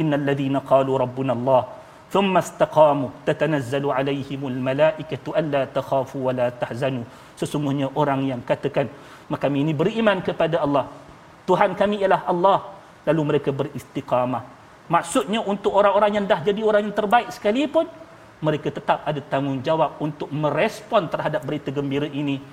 innal 0.01 0.23
ladzina 0.29 0.59
qalu 0.71 0.95
rabbuna 1.03 1.35
Allah 1.37 1.61
thumma 2.13 2.39
istaqamu 2.45 3.07
tatanazzalu 3.27 3.89
alaihimul 3.97 4.57
malaikatu 4.67 5.35
alla 5.41 5.61
takhafu 5.77 6.17
wa 6.27 6.31
la 6.39 6.47
tahzanu. 6.61 7.03
Sesungguhnya 7.41 7.89
orang 8.01 8.21
yang 8.31 8.41
katakan 8.51 8.87
kami 9.43 9.57
ini 9.65 9.73
beriman 9.81 10.21
kepada 10.27 10.57
Allah. 10.65 10.85
Tuhan 11.49 11.71
kami 11.81 11.95
ialah 12.03 12.21
Allah. 12.33 12.59
Lalu 13.07 13.21
mereka 13.29 13.49
beristiqamah. 13.59 14.43
Maksudnya 14.95 15.39
untuk 15.53 15.75
orang-orang 15.79 16.11
yang 16.17 16.25
dah 16.31 16.39
jadi 16.47 16.61
orang 16.69 16.87
yang 16.87 16.95
terbaik 16.95 17.27
sekalipun 17.35 17.85
mereka 18.43 18.67
tetap 18.69 19.07
ada 19.07 19.23
tanggungjawab 19.23 20.03
untuk 20.03 20.27
merespon 20.27 21.07
terhadap 21.07 21.47
berita 21.47 21.71
gembira 21.71 22.11
ini 22.11 22.43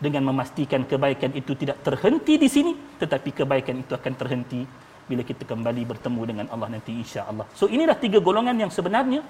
dengan 0.00 0.30
memastikan 0.30 0.86
kebaikan 0.86 1.34
itu 1.36 1.52
tidak 1.58 1.82
terhenti 1.84 2.38
di 2.38 2.48
sini 2.48 2.72
tetapi 2.96 3.34
kebaikan 3.34 3.82
itu 3.82 3.92
akan 3.92 4.12
terhenti 4.14 4.62
bila 5.10 5.26
kita 5.26 5.42
kembali 5.42 5.82
bertemu 5.90 6.20
dengan 6.30 6.46
Allah 6.54 6.68
nanti 6.70 6.94
insya-Allah. 6.94 7.50
So 7.58 7.66
inilah 7.66 7.98
tiga 7.98 8.22
golongan 8.22 8.54
yang 8.54 8.70
sebenarnya 8.70 9.20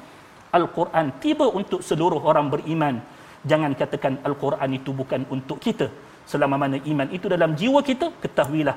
Al-Quran 0.52 1.06
tiba 1.24 1.48
untuk 1.48 1.80
seluruh 1.80 2.20
orang 2.20 2.52
beriman. 2.52 3.00
Jangan 3.40 3.72
katakan 3.72 4.20
Al-Quran 4.28 4.70
itu 4.76 4.92
bukan 4.92 5.24
untuk 5.32 5.56
kita. 5.56 5.88
Selama 6.28 6.60
mana 6.60 6.76
iman 6.76 7.08
itu 7.16 7.26
dalam 7.32 7.56
jiwa 7.56 7.80
kita, 7.80 8.12
ketahuilah 8.20 8.76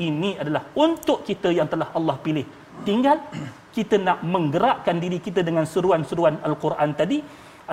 ini 0.00 0.40
adalah 0.40 0.72
untuk 0.72 1.20
kita 1.28 1.52
yang 1.52 1.68
telah 1.68 1.92
Allah 1.92 2.16
pilih. 2.16 2.48
Tinggal 2.88 3.20
kita 3.76 3.96
nak 4.06 4.18
menggerakkan 4.34 4.96
diri 5.04 5.18
kita 5.26 5.40
dengan 5.48 5.64
seruan-seruan 5.72 6.36
Al-Quran 6.48 6.90
tadi 7.00 7.18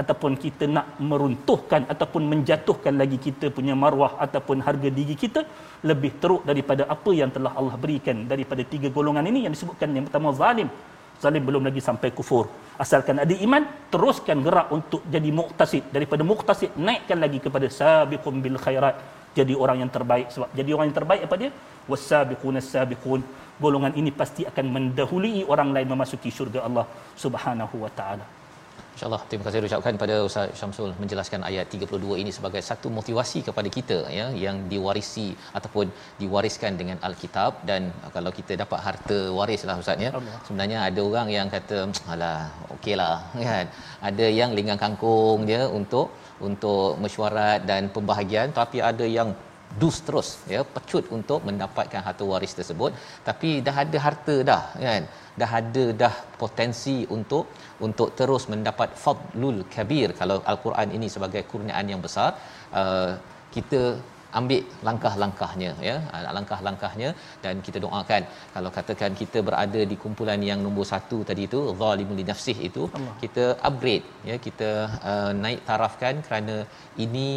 ataupun 0.02 0.32
kita 0.44 0.66
nak 0.76 0.88
meruntuhkan 1.10 1.82
ataupun 1.94 2.24
menjatuhkan 2.32 2.94
lagi 3.02 3.18
kita 3.28 3.46
punya 3.58 3.74
marwah 3.84 4.12
ataupun 4.26 4.64
harga 4.68 4.90
diri 5.00 5.16
kita 5.24 5.42
lebih 5.90 6.12
teruk 6.22 6.44
daripada 6.50 6.86
apa 6.96 7.12
yang 7.22 7.32
telah 7.36 7.52
Allah 7.60 7.76
berikan 7.84 8.18
daripada 8.32 8.64
tiga 8.74 8.88
golongan 8.98 9.26
ini 9.32 9.42
yang 9.46 9.54
disebutkan 9.56 9.92
yang 9.98 10.06
pertama 10.08 10.32
zalim. 10.42 10.70
Zalim 11.24 11.44
belum 11.44 11.64
lagi 11.68 11.82
sampai 11.84 12.10
kufur. 12.18 12.46
Asalkan 12.84 13.20
ada 13.24 13.36
iman 13.46 13.64
teruskan 13.92 14.40
gerak 14.46 14.68
untuk 14.78 15.02
jadi 15.16 15.30
muqtasid. 15.40 15.92
Daripada 15.96 16.24
muqtasid 16.24 16.80
naikkan 16.88 17.20
lagi 17.20 17.40
kepada 17.46 17.68
sabiqum 17.80 18.40
bil 18.46 18.56
khairat 18.66 19.19
jadi 19.40 19.54
orang 19.56 19.78
yang 19.84 19.92
terbaik. 19.92 20.28
Sebab 20.36 20.50
jadi 20.60 20.70
orang 20.76 20.86
yang 20.92 20.98
terbaik 21.00 21.22
apa 21.28 21.36
dia? 21.42 21.52
Wasabiqun 21.92 22.56
sabiqun 22.62 23.22
golongan 23.60 23.94
ini 24.00 24.12
pasti 24.16 24.48
akan 24.48 24.66
mendahului 24.76 25.44
orang 25.54 25.76
lain 25.76 25.88
memasuki 25.94 26.32
syurga 26.32 26.64
Allah 26.68 26.88
Subhanahu 27.20 27.76
wa 27.84 27.92
taala 27.92 28.39
InsyaAllah. 29.00 29.24
Terima 29.32 29.44
kasih 29.46 29.68
ucapkan 29.68 29.96
pada 30.02 30.16
Ustaz 30.28 30.50
Syamsul 30.60 30.90
menjelaskan 31.02 31.42
ayat 31.50 31.66
32 31.76 32.18
ini 32.22 32.32
sebagai 32.38 32.62
satu 32.70 32.88
motivasi 32.98 33.40
kepada 33.48 33.70
kita 33.76 33.98
ya 34.16 34.26
yang 34.46 34.58
diwarisi 34.72 35.28
ataupun 35.58 35.86
diwariskan 36.22 36.76
dengan 36.82 36.98
Alkitab. 37.08 37.64
Dan 37.70 37.82
kalau 38.16 38.32
kita 38.40 38.60
dapat 38.64 38.80
harta 38.88 39.20
waris 39.38 39.64
lah 39.70 39.80
Ustaz 39.84 40.04
ya. 40.06 40.12
Sebenarnya 40.48 40.80
ada 40.88 41.00
orang 41.10 41.30
yang 41.38 41.48
kata 41.56 41.78
alah 42.14 42.52
okeylah 42.76 43.16
kan. 43.40 43.66
Ada 44.10 44.28
yang 44.40 44.52
linggang 44.60 44.82
kangkung 44.84 45.48
dia 45.52 45.64
untuk 45.80 46.12
untuk 46.50 47.00
mesyuarat 47.00 47.64
dan 47.72 47.88
pembahagian. 47.96 48.52
Tapi 48.60 48.84
ada 48.92 49.08
yang 49.18 49.32
dus 49.82 49.98
terus 50.06 50.30
ya 50.54 50.62
pecut 50.76 51.06
untuk 51.18 51.40
mendapatkan 51.48 52.02
harta 52.08 52.24
waris 52.32 52.54
tersebut. 52.60 52.92
Tapi 53.28 53.50
dah 53.66 53.76
ada 53.84 53.98
harta 54.06 54.36
dah 54.50 54.64
kan? 54.86 55.04
Dah 55.42 55.52
ada 55.62 55.86
dah 56.02 56.14
potensi 56.44 56.96
untuk 57.18 57.46
untuk 57.88 58.10
terus 58.20 58.46
mendapat 58.54 58.92
fadlul 59.04 59.60
kabir. 59.76 60.12
Kalau 60.22 60.38
al-Quran 60.54 60.96
ini 61.00 61.10
sebagai 61.16 61.44
kurniaan 61.52 61.88
yang 61.94 62.02
besar 62.08 62.30
uh, 62.82 63.12
kita 63.56 63.82
ambil 64.40 64.62
langkah-langkahnya 64.88 65.72
ya. 65.90 65.96
Langkah-langkahnya 66.38 67.10
dan 67.44 67.62
kita 67.68 67.78
doakan. 67.86 68.24
Kalau 68.56 68.70
katakan 68.78 69.14
kita 69.22 69.40
berada 69.48 69.82
di 69.92 69.96
kumpulan 70.04 70.42
yang 70.50 70.60
nombor 70.66 70.86
satu 70.94 71.20
tadi 71.30 71.46
itu 71.50 71.62
zalimul 71.82 72.22
nafsih 72.32 72.58
itu 72.70 72.84
Allah. 72.98 73.16
kita 73.24 73.46
upgrade 73.70 74.06
ya. 74.32 74.38
Kita 74.48 74.72
uh, 75.12 75.32
naik 75.44 75.62
tarafkan 75.70 76.16
kerana 76.28 76.58
ini 77.06 77.28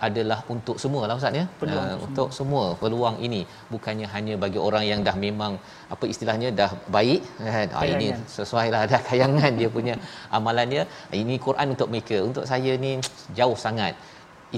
adalah 0.00 0.38
untuk 0.54 0.76
semua 0.82 1.08
lah 1.08 1.16
Ustaz 1.20 1.32
ya. 1.40 1.44
Uh, 1.64 1.96
untuk 2.06 2.28
semua 2.38 2.76
peluang 2.80 3.16
ini 3.26 3.40
bukannya 3.72 4.06
hanya 4.14 4.34
bagi 4.36 4.60
orang 4.60 4.84
yang 4.90 5.00
dah 5.06 5.16
memang 5.16 5.56
apa 5.94 6.04
istilahnya 6.12 6.52
dah 6.60 6.70
baik 6.96 7.20
kan. 7.40 7.68
Ah, 7.72 7.86
ini 7.88 8.12
sesuai 8.36 8.68
lah 8.74 8.82
dah 8.92 9.00
kayangan 9.08 9.52
dia 9.60 9.70
punya 9.76 9.94
amalannya. 10.38 10.84
Ini 11.22 11.36
Quran 11.46 11.72
untuk 11.74 11.88
mereka. 11.92 12.18
Untuk 12.28 12.44
saya 12.44 12.74
ni 12.76 13.00
jauh 13.38 13.56
sangat 13.56 13.96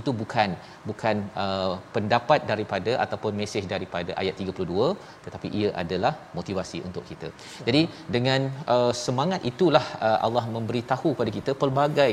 itu 0.00 0.10
bukan 0.20 0.50
bukan 0.88 1.16
uh, 1.42 1.72
pendapat 1.94 2.40
daripada 2.50 2.92
ataupun 3.04 3.32
mesej 3.40 3.64
daripada 3.74 4.12
ayat 4.20 4.34
32 4.36 4.88
tetapi 5.24 5.48
ia 5.60 5.70
adalah 5.82 6.12
motivasi 6.38 6.78
untuk 6.88 7.04
kita. 7.10 7.28
Jadi 7.68 7.82
dengan 8.16 8.40
uh, 8.74 8.92
semangat 9.04 9.40
itulah 9.50 9.84
uh, 10.08 10.18
Allah 10.26 10.44
memberitahu 10.56 11.10
pada 11.20 11.32
kita 11.38 11.54
pelbagai 11.62 12.10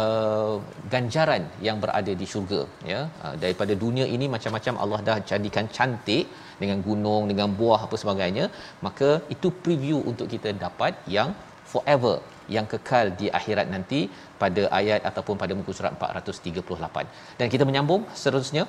uh, 0.00 0.56
ganjaran 0.94 1.44
yang 1.66 1.78
berada 1.84 2.14
di 2.22 2.28
syurga 2.32 2.62
ya. 2.92 3.00
Uh, 3.24 3.34
daripada 3.44 3.74
dunia 3.84 4.08
ini 4.16 4.28
macam-macam 4.36 4.76
Allah 4.84 5.00
dah 5.08 5.18
jadikan 5.32 5.68
cantik 5.78 6.26
dengan 6.62 6.78
gunung 6.88 7.24
dengan 7.30 7.48
buah 7.60 7.80
apa 7.86 7.96
sebagainya 8.02 8.46
maka 8.86 9.10
itu 9.34 9.48
preview 9.64 9.98
untuk 10.10 10.28
kita 10.34 10.52
dapat 10.66 10.94
yang 11.16 11.30
forever 11.72 12.16
yang 12.54 12.66
kekal 12.72 13.06
di 13.20 13.26
akhirat 13.38 13.66
nanti 13.74 14.00
pada 14.42 14.62
ayat 14.78 15.00
ataupun 15.10 15.36
pada 15.42 15.52
muka 15.58 15.72
surat 15.78 15.92
438. 15.96 17.38
Dan 17.38 17.46
kita 17.54 17.64
menyambung 17.70 18.04
seterusnya. 18.22 18.64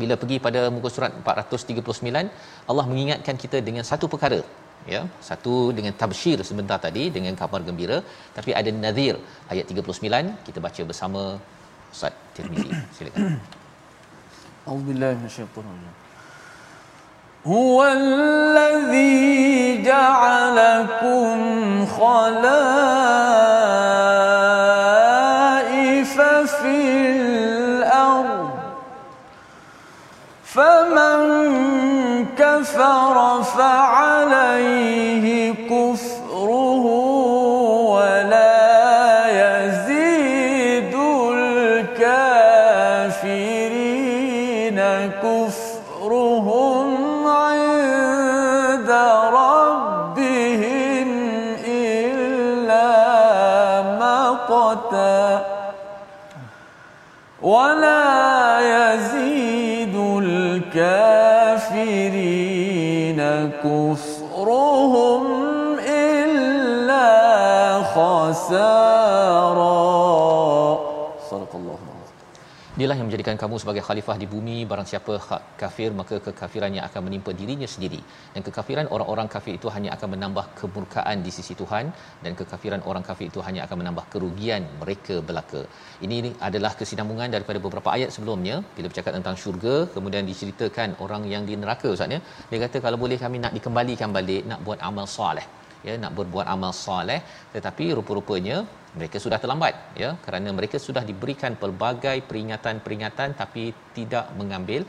Bila 0.00 0.14
pergi 0.20 0.36
pada 0.44 0.60
muka 0.74 0.88
surat 0.88 1.12
439 1.12 2.68
Allah 2.70 2.84
mengingatkan 2.90 3.36
kita 3.42 3.60
dengan 3.60 3.84
satu 3.84 4.08
perkara 4.12 4.40
ya. 4.94 5.00
Satu 5.28 5.54
dengan 5.76 5.92
tabsyir 6.02 6.38
sebentar 6.50 6.78
tadi 6.86 7.04
dengan 7.16 7.34
kabar 7.42 7.60
gembira. 7.68 7.98
Tapi 8.36 8.56
ada 8.60 8.70
nadhir 8.84 9.16
ayat 9.52 9.64
39 9.68 10.48
kita 10.48 10.58
baca 10.66 10.82
bersama 10.90 11.22
Ustaz 11.92 12.14
Tirmizi. 12.36 12.70
Silakan. 12.96 13.36
A'udzubillahi 14.68 15.14
minasyaitonir 15.20 15.74
rajim 15.76 16.01
هو 17.46 17.84
الذي 17.84 19.82
جعلكم 19.82 21.36
خلائف 21.86 22.52
في 26.46 26.76
الأرض. 27.16 28.50
فمن 30.44 31.20
كفر 32.38 33.42
فعليه 33.42 35.26
كفره 35.52 36.84
ولا 37.90 38.52
يزيد 39.42 40.94
الكافرين. 42.04 42.52
ولا 57.42 58.60
يزيد 58.60 59.96
الكافرين 60.22 61.60
كفرهم 63.64 65.26
إلا 65.88 67.12
خسارا 67.82 68.91
Dialah 72.82 72.98
yang 72.98 73.06
menjadikan 73.08 73.36
kamu 73.40 73.56
sebagai 73.62 73.82
khalifah 73.86 74.14
di 74.20 74.26
bumi. 74.30 74.54
Barang 74.70 74.86
siapa 74.90 75.12
hak 75.26 75.42
kafir 75.60 75.90
maka 75.98 76.16
kekafirannya 76.24 76.80
akan 76.86 77.02
menimpa 77.06 77.30
dirinya 77.40 77.68
sendiri. 77.74 78.00
Dan 78.34 78.40
kekafiran 78.46 78.86
orang-orang 78.94 79.28
kafir 79.34 79.52
itu 79.58 79.68
hanya 79.74 79.90
akan 79.96 80.08
menambah 80.14 80.44
kemurkaan 80.60 81.22
di 81.26 81.30
sisi 81.36 81.54
Tuhan. 81.60 81.94
Dan 82.24 82.32
kekafiran 82.40 82.82
orang 82.90 83.06
kafir 83.10 83.26
itu 83.30 83.40
hanya 83.46 83.62
akan 83.66 83.78
menambah 83.82 84.04
kerugian 84.14 84.66
mereka 84.82 85.22
belaka. 85.30 85.62
Ini 86.06 86.34
adalah 86.48 86.74
kesinambungan 86.82 87.30
daripada 87.36 87.60
beberapa 87.66 87.88
ayat 87.96 88.10
sebelumnya. 88.18 88.58
Bila 88.76 88.90
bercakap 88.90 89.14
tentang 89.20 89.38
syurga 89.44 89.76
kemudian 89.94 90.26
diceritakan 90.32 90.98
orang 91.06 91.24
yang 91.34 91.46
di 91.50 91.62
neraka 91.64 91.88
ustaz 91.96 92.16
ya. 92.18 92.20
Dia 92.50 92.60
kata 92.66 92.82
kalau 92.86 93.00
boleh 93.06 93.20
kami 93.24 93.38
nak 93.46 93.54
dikembalikan 93.58 94.10
balik 94.18 94.42
nak 94.52 94.58
buat 94.66 94.80
amal 94.90 95.06
soleh 95.18 95.46
ya 95.86 95.94
nak 96.02 96.12
berbuat 96.18 96.46
amal 96.54 96.72
soleh 96.84 97.20
tetapi 97.54 97.84
rupa-rupanya 97.98 98.56
mereka 98.98 99.16
sudah 99.24 99.38
terlambat 99.42 99.74
ya 100.02 100.10
kerana 100.24 100.48
mereka 100.58 100.76
sudah 100.86 101.02
diberikan 101.10 101.54
pelbagai 101.62 102.16
peringatan-peringatan 102.28 103.30
tapi 103.40 103.64
tidak 103.96 104.26
mengambil 104.40 104.82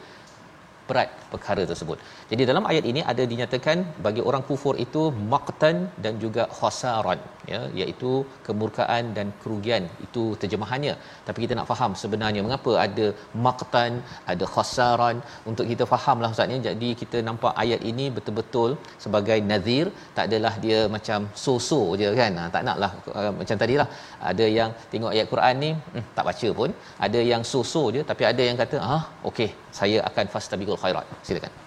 berat 0.87 1.09
perkara 1.31 1.63
tersebut. 1.69 1.97
Jadi 2.31 2.43
dalam 2.49 2.65
ayat 2.71 2.85
ini 2.91 3.01
ada 3.11 3.23
dinyatakan 3.31 3.77
bagi 4.05 4.21
orang 4.29 4.43
kufur 4.49 4.75
itu 4.85 5.03
maqtan 5.33 5.77
dan 6.03 6.19
juga 6.23 6.43
khasaran 6.57 7.19
ya 7.51 7.61
iaitu 7.79 8.11
kemurkaan 8.45 9.03
dan 9.17 9.27
kerugian 9.41 9.83
itu 10.05 10.23
terjemahannya. 10.41 10.93
Tapi 11.27 11.39
kita 11.43 11.53
nak 11.59 11.67
faham 11.71 11.91
sebenarnya 12.03 12.41
mengapa 12.47 12.73
ada 12.85 13.07
maqtan, 13.45 13.93
ada 14.33 14.45
khasaran 14.55 15.17
untuk 15.51 15.65
kita 15.71 15.85
fahamlah 15.93 16.31
ustaz 16.35 16.55
ya. 16.55 16.59
Jadi 16.69 16.89
kita 17.01 17.19
nampak 17.29 17.53
ayat 17.63 17.81
ini 17.91 18.07
betul-betul 18.17 18.69
sebagai 19.05 19.39
nazir, 19.51 19.85
tak 20.17 20.25
adalah 20.29 20.53
dia 20.65 20.79
macam 20.95 21.19
so-so 21.45 21.81
je 22.03 22.11
kan. 22.21 22.33
Ha, 22.39 22.45
tak 22.55 22.63
naklah 22.69 22.91
uh, 23.19 23.31
macam 23.39 23.57
tadilah 23.63 23.87
ada 24.31 24.47
yang 24.59 24.71
tengok 24.93 25.11
ayat 25.15 25.27
Quran 25.33 25.55
ni 25.65 25.71
hmm, 25.93 26.05
tak 26.15 26.25
baca 26.29 26.49
pun, 26.61 26.71
ada 27.07 27.19
yang 27.31 27.43
so-so 27.51 27.83
je 27.97 28.03
tapi 28.11 28.23
ada 28.31 28.43
yang 28.49 28.57
kata 28.63 28.77
ah 28.93 29.03
okey 29.31 29.49
saya 29.79 29.99
akan 30.11 30.25
fastabiqul 30.35 30.81
khairat. 30.85 31.07
Silakan. 31.27 31.62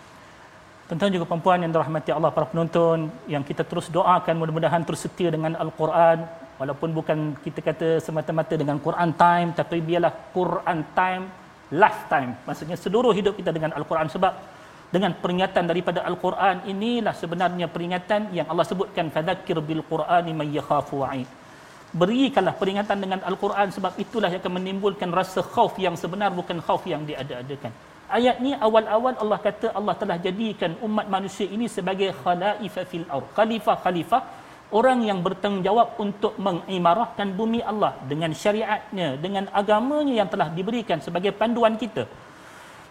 Tuan-tuan 0.87 1.11
juga 1.11 1.27
perempuan 1.27 1.59
yang 1.67 1.73
dirahmati 1.75 2.11
Allah 2.15 2.31
para 2.31 2.47
penonton 2.47 3.11
yang 3.27 3.43
kita 3.43 3.67
terus 3.67 3.91
doakan 3.91 4.35
mudah-mudahan 4.39 4.87
terus 4.87 5.03
setia 5.03 5.35
dengan 5.35 5.59
Al-Quran. 5.59 6.23
Walaupun 6.57 6.89
bukan 6.95 7.19
kita 7.45 7.61
kata 7.61 7.89
semata-mata 8.01 8.55
dengan 8.55 8.79
Quran 8.81 9.11
time 9.13 9.51
tapi 9.53 9.83
biarlah 9.83 10.15
Quran 10.31 10.79
time 10.95 11.25
lifetime. 11.75 12.39
Maksudnya 12.47 12.79
seluruh 12.79 13.11
hidup 13.11 13.35
kita 13.35 13.51
dengan 13.51 13.75
Al-Quran. 13.75 14.07
Sebab 14.15 14.33
dengan 14.95 15.11
peringatan 15.19 15.67
daripada 15.67 16.07
Al-Quran 16.07 16.71
inilah 16.71 17.15
sebenarnya 17.19 17.67
peringatan 17.67 18.31
yang 18.31 18.47
Allah 18.47 18.63
sebutkan 18.63 19.11
fadzakir 19.11 19.59
bil 19.59 19.83
Qur'ani 19.83 20.31
may 20.31 20.55
yakhafu 20.55 21.03
berikanlah 21.91 22.55
peringatan 22.55 22.99
dengan 23.03 23.21
Al-Quran 23.27 23.75
sebab 23.75 23.99
itulah 23.99 24.29
yang 24.31 24.43
akan 24.43 24.55
menimbulkan 24.59 25.11
rasa 25.11 25.41
khauf 25.43 25.75
yang 25.81 25.99
sebenar 25.99 26.31
bukan 26.31 26.59
khauf 26.63 26.83
yang 26.87 27.03
diada-adakan 27.09 27.73
Ayat 28.07 28.39
ni 28.39 28.55
awal-awal 28.55 29.19
Allah 29.19 29.39
kata 29.43 29.75
Allah 29.75 29.95
telah 29.99 30.17
jadikan 30.27 30.79
umat 30.87 31.07
manusia 31.11 31.47
ini 31.57 31.67
sebagai 31.67 32.15
khalaifa 32.23 32.83
fil 32.87 33.07
ard. 33.11 33.27
Khalifah-khalifah 33.35 34.23
orang 34.71 35.03
yang 35.09 35.19
bertanggungjawab 35.27 35.99
untuk 35.99 36.39
mengimarahkan 36.47 37.35
bumi 37.35 37.61
Allah 37.67 37.99
dengan 38.11 38.31
syariatnya, 38.31 39.19
dengan 39.19 39.51
agamanya 39.51 40.15
yang 40.23 40.29
telah 40.31 40.49
diberikan 40.55 41.03
sebagai 41.03 41.35
panduan 41.35 41.75
kita. 41.75 42.07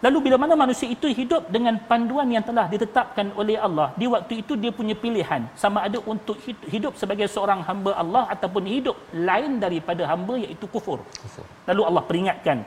Lalu 0.04 0.28
bila 0.28 0.36
mana 0.36 0.52
manusia 0.52 0.84
itu 0.84 1.08
hidup 1.08 1.48
dengan 1.48 1.80
panduan 1.88 2.28
yang 2.28 2.44
telah 2.44 2.68
ditetapkan 2.68 3.32
oleh 3.32 3.56
Allah, 3.56 3.96
di 3.96 4.04
waktu 4.04 4.44
itu 4.44 4.52
dia 4.52 4.68
punya 4.68 4.92
pilihan 4.92 5.48
sama 5.56 5.88
ada 5.88 5.96
untuk 6.04 6.36
hidup 6.68 6.92
sebagai 7.00 7.24
seorang 7.32 7.64
hamba 7.64 7.96
Allah 7.96 8.28
ataupun 8.34 8.68
hidup 8.68 8.96
lain 9.16 9.56
daripada 9.56 10.04
hamba 10.04 10.36
iaitu 10.36 10.68
kufur. 10.68 11.00
kufur. 11.24 11.46
Lalu 11.64 11.82
Allah 11.88 12.02
peringatkan, 12.04 12.58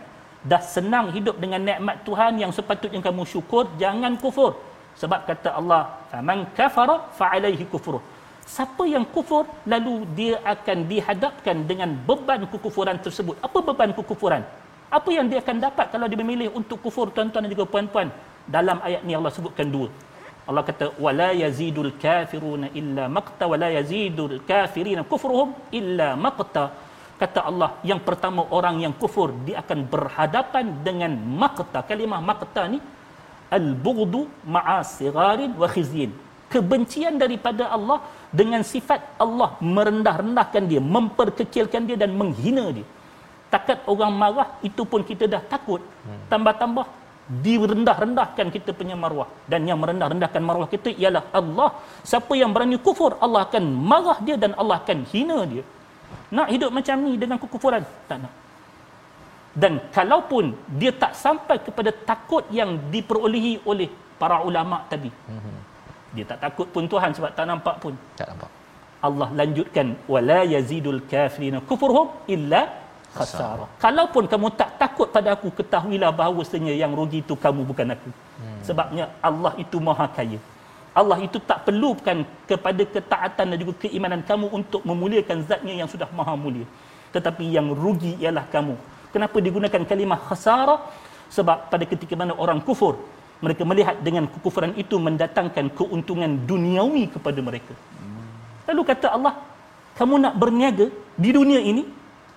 dah 0.51 0.61
senang 0.63 1.11
hidup 1.15 1.35
dengan 1.43 1.59
nikmat 1.59 2.03
Tuhan 2.07 2.39
yang 2.39 2.51
sepatutnya 2.55 3.01
kamu 3.03 3.23
syukur 3.27 3.67
jangan 3.81 4.15
kufur. 4.23 4.55
Sebab 4.99 5.19
kata 5.29 5.49
Allah 5.59 5.81
faman 6.11 6.39
kafara 6.57 6.95
fa 7.17 7.31
alaihi 7.35 7.65
kufur. 7.73 7.99
Siapa 8.53 8.83
yang 8.89 9.05
kufur 9.15 9.43
lalu 9.71 9.95
dia 10.17 10.35
akan 10.53 10.77
dihadapkan 10.91 11.57
dengan 11.69 11.89
beban 12.07 12.43
kekufuran 12.49 12.97
tersebut. 13.05 13.35
Apa 13.45 13.59
beban 13.61 13.91
kekufuran? 13.93 14.43
Apa 14.89 15.09
yang 15.13 15.29
dia 15.29 15.39
akan 15.43 15.57
dapat 15.61 15.85
kalau 15.93 16.09
dia 16.09 16.17
memilih 16.17 16.49
untuk 16.59 16.81
kufur 16.81 17.13
tuan-tuan 17.15 17.45
dan 17.45 17.51
juga 17.53 17.65
puan-puan? 17.69 18.09
Dalam 18.49 18.81
ayat 18.81 19.05
ni 19.05 19.13
Allah 19.13 19.29
sebutkan 19.29 19.69
dua. 19.69 19.87
Allah 20.49 20.63
kata 20.65 20.85
wala 21.05 21.29
yazidul 21.43 21.91
kafiruna 22.03 22.73
illa 22.79 23.05
maqta 23.17 23.45
wala 23.51 23.67
yazidul 23.77 24.41
kafirina 24.49 25.05
kufruhum 25.11 25.53
illa 25.79 26.07
maqta 26.17 26.63
kata 27.21 27.39
Allah 27.49 27.69
yang 27.89 27.99
pertama 28.07 28.47
orang 28.57 28.79
yang 28.83 28.93
kufur 28.95 29.29
dia 29.45 29.59
akan 29.63 29.79
berhadapan 29.93 30.65
dengan 30.87 31.11
maqta 31.41 31.83
kalimah 31.89 32.21
maqta 32.23 32.63
ni 32.73 32.79
al-bughdu 33.57 34.21
ma'a 34.55 34.79
sigharin 34.95 35.51
wa 35.61 35.67
khizyin 35.67 36.11
kebencian 36.53 37.15
daripada 37.23 37.69
Allah 37.75 38.01
dengan 38.33 38.61
sifat 38.65 39.21
Allah 39.23 39.49
merendah-rendahkan 39.61 40.63
dia 40.71 40.81
memperkecilkan 40.95 41.81
dia 41.85 41.97
dan 42.03 42.11
menghina 42.21 42.65
dia. 42.73 42.87
Takat 43.53 43.85
orang 43.91 44.13
marah 44.21 44.49
itu 44.65 44.81
pun 44.85 45.01
kita 45.09 45.25
dah 45.33 45.41
takut. 45.53 45.81
Tambah-tambah 46.29 46.85
direndah-rendahkan 47.29 48.47
kita 48.49 48.73
punya 48.73 48.97
maruah 48.97 49.29
dan 49.45 49.61
yang 49.69 49.77
merendah-rendahkan 49.81 50.41
maruah 50.41 50.69
kita 50.69 50.89
ialah 51.01 51.23
Allah. 51.39 51.69
Siapa 52.01 52.33
yang 52.41 52.49
berani 52.53 52.77
kufur 52.81 53.17
Allah 53.25 53.45
akan 53.45 53.63
marah 53.91 54.17
dia 54.25 54.37
dan 54.43 54.53
Allah 54.57 54.81
akan 54.81 54.99
hina 55.13 55.39
dia 55.45 55.63
nak 56.37 56.47
hidup 56.53 56.71
macam 56.77 56.95
ni 57.05 57.13
dengan 57.21 57.37
kekufuran? 57.43 57.83
Tak 58.09 58.17
nak. 58.23 58.33
Dan 59.61 59.73
kalaupun 59.97 60.53
dia 60.79 60.91
tak 61.03 61.13
sampai 61.23 61.57
kepada 61.67 61.91
takut 62.09 62.43
yang 62.59 62.77
diperolehi 62.93 63.53
oleh 63.71 63.89
para 64.21 64.37
ulama 64.49 64.77
tadi. 64.91 65.09
Mhm. 65.09 65.57
Dia 66.15 66.25
tak 66.31 66.39
takut 66.45 66.67
pun 66.73 66.83
Tuhan 66.91 67.11
sebab 67.17 67.31
tak 67.37 67.45
nampak 67.49 67.75
pun. 67.83 67.93
Tak 68.19 68.27
nampak. 68.31 68.51
Allah 69.07 69.29
lanjutkan 69.39 69.87
wala 70.13 70.39
yazidul 70.53 71.01
kafirina 71.11 71.59
kufurhum 71.69 72.07
illa 72.35 72.61
khasara. 73.17 73.65
Kalaupun 73.83 74.23
kamu 74.31 74.47
tak 74.59 74.69
takut 74.81 75.07
pada 75.15 75.29
aku 75.35 75.49
ketahuilah 75.59 76.11
bahawasanya 76.19 76.73
yang 76.81 76.91
rugi 76.99 77.19
itu 77.25 77.35
kamu 77.45 77.61
bukan 77.69 77.95
aku. 77.95 78.09
Hmm. 78.11 78.59
Sebabnya 78.67 79.05
Allah 79.29 79.53
itu 79.63 79.77
Maha 79.87 80.07
Kaya. 80.17 80.39
Allah 80.99 81.17
itu 81.27 81.37
tak 81.49 81.59
perlukan 81.67 82.17
kepada 82.49 82.83
ketaatan 82.95 83.45
dan 83.51 83.57
juga 83.63 83.73
keimanan 83.87 84.21
kamu 84.29 84.47
untuk 84.59 84.81
memuliakan 84.89 85.37
zatnya 85.49 85.73
yang 85.79 85.89
sudah 85.93 86.09
maha 86.19 86.35
mulia. 86.43 86.67
Tetapi 87.15 87.45
yang 87.55 87.67
rugi 87.83 88.19
ialah 88.23 88.45
kamu. 88.55 88.75
Kenapa 89.15 89.37
digunakan 89.47 89.81
kalimah 89.89 90.19
khasara? 90.27 90.75
Sebab 91.35 91.71
pada 91.71 91.85
ketika 91.91 92.13
mana 92.19 92.33
orang 92.43 92.59
kufur, 92.67 92.93
mereka 93.39 93.63
melihat 93.71 93.95
dengan 94.07 94.27
kekufuran 94.33 94.73
itu 94.83 94.99
mendatangkan 95.07 95.71
keuntungan 95.79 96.31
duniawi 96.49 97.03
kepada 97.15 97.39
mereka. 97.49 97.73
Lalu 98.67 98.81
kata 98.91 99.07
Allah, 99.15 99.33
kamu 99.97 100.13
nak 100.25 100.33
berniaga 100.41 100.87
di 101.23 101.29
dunia 101.37 101.61
ini, 101.71 101.83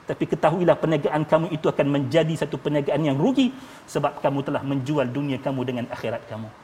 tapi 0.09 0.25
ketahuilah 0.29 0.77
perniagaan 0.83 1.23
kamu 1.33 1.47
itu 1.57 1.67
akan 1.73 1.87
menjadi 1.89 2.35
satu 2.47 2.57
perniagaan 2.63 3.03
yang 3.11 3.17
rugi 3.25 3.49
sebab 3.89 4.23
kamu 4.25 4.39
telah 4.47 4.63
menjual 4.71 5.07
dunia 5.09 5.39
kamu 5.41 5.61
dengan 5.69 5.85
akhirat 5.95 6.23
kamu 6.31 6.62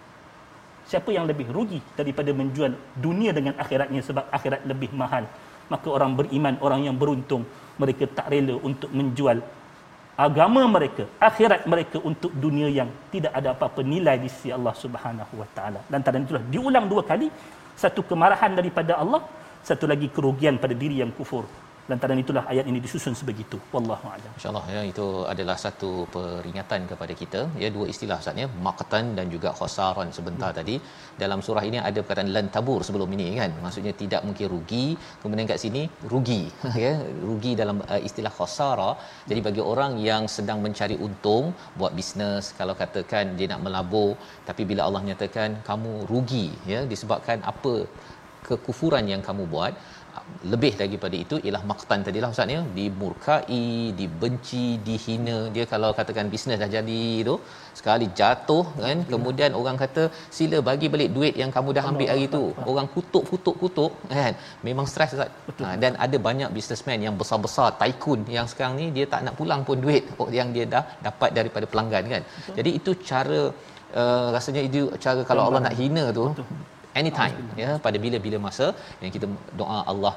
siapa 0.90 1.12
yang 1.16 1.28
lebih 1.30 1.46
rugi 1.56 1.80
daripada 1.98 2.32
menjual 2.40 2.72
dunia 2.96 3.30
dengan 3.36 3.54
akhiratnya 3.62 4.00
sebab 4.08 4.24
akhirat 4.32 4.64
lebih 4.70 4.90
mahal? 5.02 5.24
Maka 5.72 5.86
orang 5.96 6.12
beriman 6.16 6.56
orang 6.64 6.88
yang 6.88 6.96
beruntung 6.96 7.44
mereka 7.76 8.08
tak 8.18 8.32
rela 8.32 8.56
untuk 8.68 8.88
menjual 8.98 9.38
agama 10.26 10.62
mereka 10.76 11.04
akhirat 11.28 11.68
mereka 11.72 12.00
untuk 12.10 12.32
dunia 12.44 12.68
yang 12.78 12.88
tidak 13.12 13.32
ada 13.38 13.48
apa-apa 13.54 13.84
nilai 13.92 14.16
di 14.24 14.28
sisi 14.32 14.50
Allah 14.56 14.74
Subhanahu 14.84 15.34
wa 15.40 15.48
taala. 15.56 15.80
Lantaran 15.92 16.24
itulah 16.26 16.42
diulang 16.54 16.88
dua 16.92 17.04
kali 17.10 17.28
satu 17.82 18.02
kemarahan 18.10 18.56
daripada 18.58 18.96
Allah 19.02 19.22
satu 19.68 19.84
lagi 19.92 20.08
kerugian 20.16 20.56
pada 20.62 20.74
diri 20.82 21.04
yang 21.04 21.12
kufur 21.18 21.44
lantaran 21.90 22.18
itulah 22.22 22.44
ayat 22.52 22.66
ini 22.70 22.78
disusun 22.84 23.14
sebegitu. 23.20 23.58
Wallahu 23.74 24.06
a'lam. 24.12 24.30
Insyaallah 24.38 24.64
ya 24.76 24.82
itu 24.90 25.06
adalah 25.32 25.56
satu 25.64 25.90
peringatan 26.14 26.80
kepada 26.90 27.14
kita. 27.20 27.40
Ya 27.62 27.68
dua 27.76 27.86
istilah 27.92 28.18
Ustaz 28.22 28.42
ya. 28.42 28.48
Maqtan 28.66 29.06
dan 29.18 29.26
juga 29.34 29.52
khasaran 29.60 30.10
sebentar 30.18 30.50
hmm. 30.50 30.58
tadi. 30.60 30.76
Dalam 31.22 31.40
surah 31.46 31.64
ini 31.70 31.80
ada 31.88 32.00
perkataan 32.06 32.30
lan 32.36 32.48
tabur 32.56 32.80
sebelum 32.88 33.10
ini 33.16 33.28
kan. 33.40 33.52
Maksudnya 33.66 33.94
tidak 34.02 34.22
mungkin 34.28 34.46
rugi. 34.54 34.86
Kemudian 35.22 35.48
kat 35.52 35.60
sini 35.66 35.84
rugi. 36.14 36.42
Ya 36.88 36.92
rugi 37.28 37.52
dalam 37.60 37.76
uh, 37.92 38.00
istilah 38.08 38.30
khasara. 38.38 38.90
Jadi 39.30 39.40
bagi 39.46 39.62
orang 39.72 39.92
yang 40.08 40.24
sedang 40.36 40.58
mencari 40.64 40.96
untung 41.06 41.44
buat 41.78 41.92
bisnes 41.98 42.44
kalau 42.58 42.74
katakan 42.82 43.34
dia 43.38 43.48
nak 43.52 43.62
melabur 43.66 44.10
tapi 44.48 44.62
bila 44.70 44.82
Allah 44.88 45.02
nyatakan 45.08 45.50
kamu 45.68 45.92
rugi 46.12 46.46
ya 46.72 46.80
disebabkan 46.92 47.38
apa 47.52 47.74
kekufuran 48.48 49.04
yang 49.12 49.22
kamu 49.28 49.44
buat 49.54 49.72
lebih 50.52 50.72
daripada 50.80 51.16
itu 51.24 51.36
ialah 51.46 51.62
maqtan 51.70 52.00
tadilah 52.06 52.28
ustaz 52.34 52.54
ya. 52.54 52.60
Dimurkai 52.76 53.60
dibenci 53.98 54.66
dihina. 54.86 55.38
Dia 55.54 55.64
kalau 55.72 55.90
katakan 55.98 56.30
bisnes 56.34 56.60
dah 56.62 56.70
jadi 56.76 57.02
tu 57.28 57.34
sekali 57.78 58.06
jatuh 58.18 58.64
kan 58.84 58.98
kemudian 59.12 59.50
orang 59.60 59.76
kata 59.82 60.04
sila 60.36 60.58
bagi 60.68 60.86
balik 60.94 61.10
duit 61.16 61.34
yang 61.42 61.50
kamu 61.56 61.70
dah 61.78 61.84
ambil 61.90 62.08
hari 62.12 62.26
tu. 62.36 62.42
Orang 62.70 62.88
kutuk 62.94 63.24
kutuk 63.30 63.56
kutuk 63.62 63.92
kan. 64.14 64.34
Memang 64.68 64.86
stres 64.92 65.16
ustaz. 65.16 65.30
Ha, 65.64 65.74
dan 65.82 65.92
ada 66.06 66.16
banyak 66.28 66.50
businessman 66.58 67.02
yang 67.06 67.16
besar-besar 67.22 67.68
tycoon 67.82 68.22
yang 68.38 68.46
sekarang 68.52 68.74
ni 68.80 68.88
dia 68.96 69.06
tak 69.14 69.22
nak 69.26 69.34
pulang 69.40 69.62
pun 69.68 69.78
duit 69.86 70.04
yang 70.38 70.50
dia 70.56 70.66
dah 70.76 70.84
dapat 71.08 71.30
daripada 71.38 71.66
pelanggan 71.74 72.04
kan. 72.14 72.22
Jadi 72.58 72.70
itu 72.78 72.90
cara 73.10 73.40
uh, 74.00 74.28
rasanya 74.36 74.62
itu 74.70 74.82
cara 75.04 75.20
kalau 75.30 75.44
Allah 75.50 75.62
nak 75.68 75.76
hina 75.82 76.06
tu 76.20 76.26
Betul 76.32 76.76
anytime 77.00 77.38
ya 77.62 77.70
pada 77.86 77.98
bila-bila 78.04 78.38
masa 78.48 78.66
yang 79.02 79.12
kita 79.16 79.28
doa 79.60 79.78
Allah 79.92 80.14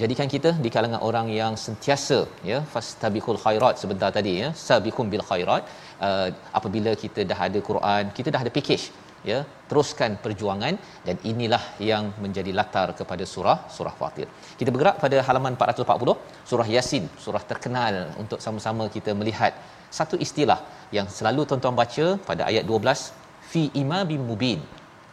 jadikan 0.00 0.28
kita 0.34 0.50
di 0.64 0.70
kalangan 0.74 1.00
orang 1.08 1.26
yang 1.40 1.54
sentiasa 1.64 2.18
ya 2.50 2.58
fastabiqul 2.74 3.40
khairat 3.44 3.74
sebentar 3.82 4.10
tadi 4.18 4.34
ya 4.42 4.48
sabiqum 4.66 5.08
bil 5.14 5.24
khairat 5.30 5.62
uh, 6.08 6.28
apabila 6.58 6.92
kita 7.04 7.22
dah 7.30 7.38
ada 7.48 7.60
Quran 7.70 8.04
kita 8.18 8.28
dah 8.34 8.42
ada 8.44 8.52
package 8.58 8.86
ya 9.30 9.38
teruskan 9.70 10.12
perjuangan 10.24 10.74
dan 11.06 11.16
inilah 11.30 11.62
yang 11.90 12.04
menjadi 12.24 12.52
latar 12.58 12.88
kepada 13.00 13.24
surah 13.32 13.58
surah 13.76 13.94
Fatir. 14.00 14.26
Kita 14.60 14.70
bergerak 14.74 14.96
pada 15.04 15.18
halaman 15.28 15.54
440 15.58 16.16
surah 16.50 16.68
Yasin, 16.74 17.04
surah 17.24 17.42
terkenal 17.50 17.94
untuk 18.22 18.40
sama-sama 18.46 18.86
kita 18.96 19.12
melihat 19.20 19.54
satu 19.98 20.16
istilah 20.26 20.60
yang 20.96 21.08
selalu 21.16 21.42
tuan-tuan 21.48 21.76
baca 21.82 22.06
pada 22.28 22.42
ayat 22.50 22.64
12 22.66 23.50
fi 23.52 23.62
imamin 23.82 24.22
mubin 24.30 24.60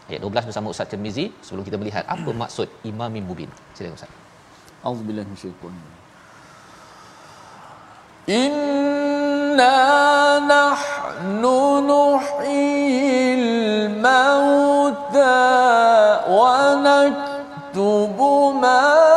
ayat 0.10 0.22
12 0.26 0.50
bersama 0.50 0.68
Ustaz 0.74 0.90
Tirmizi 0.90 1.30
sebelum 1.46 1.62
kita 1.62 1.78
melihat 1.78 2.04
apa 2.10 2.30
maksud 2.34 2.68
imamin 2.84 3.24
mubin. 3.30 3.50
Silakan 3.78 3.96
Ustaz. 3.98 4.12
Auzubillahi 4.82 5.28
minasyaitonir 5.28 5.98
Inna 8.30 9.78
nahnu 10.46 11.58
nuhyil 11.84 13.46
mauta 13.98 15.38
wa 16.30 16.78
naktubu 16.78 18.54
ma 18.58 19.10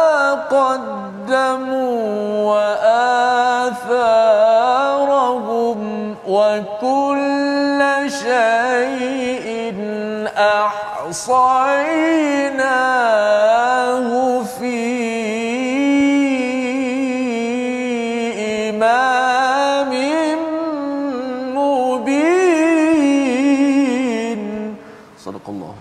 Allah. 25.50 25.74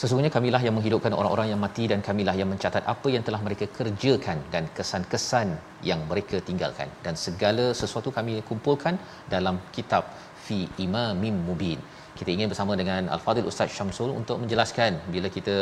Sesungguhnya 0.00 0.30
kamilah 0.34 0.60
yang 0.66 0.74
menghidupkan 0.78 1.12
orang-orang 1.20 1.48
yang 1.52 1.60
mati 1.64 1.84
dan 1.90 2.00
kamilah 2.08 2.34
yang 2.40 2.48
mencatat 2.52 2.82
apa 2.92 3.08
yang 3.14 3.22
telah 3.26 3.40
mereka 3.46 3.66
kerjakan 3.78 4.38
dan 4.52 4.64
kesan-kesan 4.76 5.48
yang 5.88 6.00
mereka 6.10 6.38
tinggalkan 6.48 6.88
dan 7.04 7.14
segala 7.24 7.64
sesuatu 7.80 8.10
kami 8.18 8.34
kumpulkan 8.50 8.94
dalam 9.34 9.58
kitab 9.76 10.04
fi 10.44 10.58
imamim 10.86 11.34
mubin. 11.48 11.80
Kita 12.18 12.30
ingin 12.34 12.48
bersama 12.52 12.72
dengan 12.80 13.10
Al-Fadil 13.16 13.48
Ustaz 13.50 13.74
Syamsul 13.78 14.10
untuk 14.20 14.38
menjelaskan 14.42 14.92
bila 15.14 15.28
kita 15.36 15.56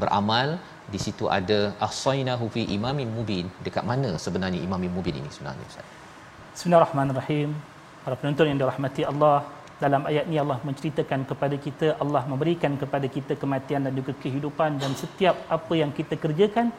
beramal 0.00 0.48
di 0.94 0.98
situ 1.04 1.24
ada 1.38 1.60
ahsainahu 1.86 2.48
fi 2.54 2.64
imamim 2.78 3.12
mubin 3.18 3.46
dekat 3.66 3.84
mana 3.90 4.10
sebenarnya 4.24 4.60
imamim 4.68 4.92
mubin 4.98 5.20
ini 5.20 5.30
sebenarnya 5.36 5.64
Ustaz. 5.72 5.86
Bismillahirrahmanirrahim. 6.56 7.50
Para 8.04 8.16
penonton 8.20 8.48
yang 8.48 8.58
dirahmati 8.60 9.04
Allah, 9.12 9.36
dalam 9.82 10.02
ayat 10.10 10.24
ini 10.28 10.38
Allah 10.42 10.58
menceritakan 10.68 11.20
kepada 11.30 11.56
kita 11.66 11.86
Allah 12.02 12.22
memberikan 12.32 12.72
kepada 12.82 13.06
kita 13.16 13.32
kematian 13.42 13.84
dan 13.86 13.92
juga 13.98 14.12
kehidupan 14.24 14.80
dan 14.82 14.92
setiap 15.02 15.36
apa 15.56 15.72
yang 15.80 15.90
kita 15.98 16.16
kerjakan 16.24 16.72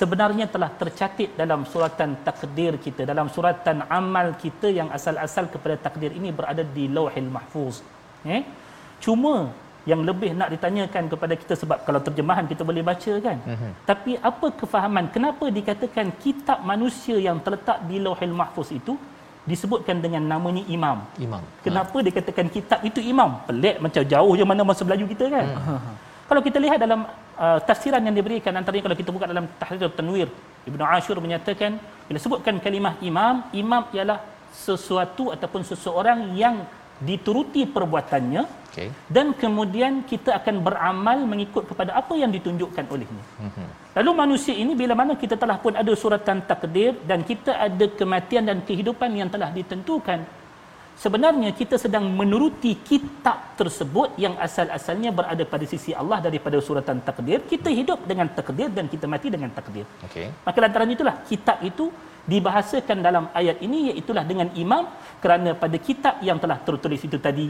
sebenarnya 0.00 0.46
telah 0.54 0.70
tercatat 0.80 1.30
dalam 1.40 1.62
suratan 1.72 2.10
takdir 2.26 2.74
kita 2.86 3.06
dalam 3.12 3.30
suratan 3.34 3.86
amal 4.00 4.34
kita 4.44 4.66
yang 4.78 4.90
asal-asal 4.98 5.46
kepada 5.54 5.76
takdir 5.86 6.10
ini 6.18 6.34
berada 6.38 6.66
di 6.76 6.90
Lauhil 6.96 7.30
Mahfuz. 7.36 7.76
Eh? 8.26 8.42
Cuma 9.04 9.34
yang 9.90 10.00
lebih 10.08 10.30
nak 10.40 10.48
ditanyakan 10.54 11.04
kepada 11.12 11.34
kita 11.40 11.54
sebab 11.62 11.78
kalau 11.86 12.00
terjemahan 12.06 12.44
kita 12.50 12.62
boleh 12.68 12.80
baca 12.90 13.12
kan? 13.26 13.38
Uh-huh. 13.44 13.72
tapi 13.84 14.12
apa 14.30 14.46
kefahaman 14.60 15.12
kenapa 15.12 15.44
dikatakan 15.58 16.08
kitab 16.24 16.64
manusia 16.64 17.16
yang 17.20 17.36
terletak 17.44 17.84
di 17.84 18.00
lauhil 18.00 18.32
mahfuz 18.32 18.72
itu 18.72 18.96
disebutkan 19.44 20.00
dengan 20.00 20.24
namanya 20.24 20.64
imam. 20.64 21.04
Imam. 21.20 21.42
Kenapa 21.60 21.96
ha. 22.00 22.04
dikatakan 22.04 22.46
kitab 22.48 22.80
itu 22.80 23.00
imam? 23.04 23.44
Pelik 23.44 23.76
macam 23.80 24.02
jauh 24.02 24.32
je 24.32 24.44
mana 24.44 24.62
masa 24.64 24.82
Melayu 24.88 25.04
kita 25.04 25.28
kan? 25.28 25.46
Uh-huh. 25.52 25.80
kalau 26.24 26.40
kita 26.40 26.56
lihat 26.56 26.80
dalam 26.80 27.04
uh, 27.36 27.58
tafsiran 27.60 28.00
yang 28.00 28.16
diberikan 28.16 28.56
antaranya 28.56 28.88
kalau 28.88 28.96
kita 28.96 29.10
buka 29.12 29.28
dalam 29.28 29.44
tahrir 29.60 29.92
tanwir 29.92 30.28
Ibnu 30.64 30.80
Ashur 30.80 31.20
menyatakan 31.20 31.76
bila 32.08 32.16
sebutkan 32.16 32.56
kalimah 32.56 32.96
imam 33.04 33.44
imam 33.52 33.84
ialah 33.92 34.24
sesuatu 34.54 35.28
ataupun 35.34 35.60
seseorang 35.60 36.32
yang 36.32 36.64
dituruti 37.02 37.66
perbuatannya 37.66 38.42
okay. 38.70 38.88
dan 39.10 39.34
kemudian 39.34 40.06
kita 40.06 40.30
akan 40.38 40.62
beramal 40.62 41.18
mengikut 41.26 41.66
kepada 41.66 41.94
apa 41.98 42.14
yang 42.14 42.30
ditunjukkan 42.30 42.84
olehnya. 42.86 43.24
Mm-hmm. 43.42 43.68
Lalu 43.98 44.10
manusia 44.14 44.54
ini 44.54 44.72
bila 44.78 44.94
mana 44.98 45.18
kita 45.18 45.34
telah 45.34 45.58
pun 45.58 45.74
ada 45.74 45.92
suratan 45.94 46.46
takdir 46.46 46.94
dan 47.06 47.26
kita 47.26 47.54
ada 47.66 47.86
kematian 47.98 48.46
dan 48.46 48.58
kehidupan 48.62 49.10
yang 49.14 49.30
telah 49.30 49.50
ditentukan 49.50 50.22
sebenarnya 51.02 51.50
kita 51.60 51.76
sedang 51.84 52.04
menuruti 52.20 52.72
kitab 52.90 53.38
tersebut 53.60 54.14
yang 54.24 54.34
asal-asalnya 54.46 55.10
berada 55.18 55.44
pada 55.52 55.66
sisi 55.72 55.92
Allah 56.00 56.18
daripada 56.26 56.58
suratan 56.66 56.98
takdir 57.08 57.40
kita 57.52 57.70
hidup 57.78 58.00
dengan 58.10 58.28
takdir 58.38 58.68
dan 58.76 58.86
kita 58.92 59.06
mati 59.14 59.28
dengan 59.34 59.50
takdir. 59.58 59.86
Okay. 60.06 60.26
Maka 60.46 60.58
lantaran 60.64 60.94
itulah 60.96 61.16
kitab 61.30 61.58
itu 61.70 61.86
dibahasakan 62.32 62.98
dalam 63.06 63.24
ayat 63.40 63.60
ini 63.66 63.78
iaitulah 63.92 64.24
dengan 64.30 64.48
imam 64.64 64.84
kerana 65.22 65.52
pada 65.62 65.76
kitab 65.88 66.24
yang 66.28 66.38
telah 66.42 66.58
tertulis 66.66 67.02
itu 67.08 67.18
tadi 67.26 67.46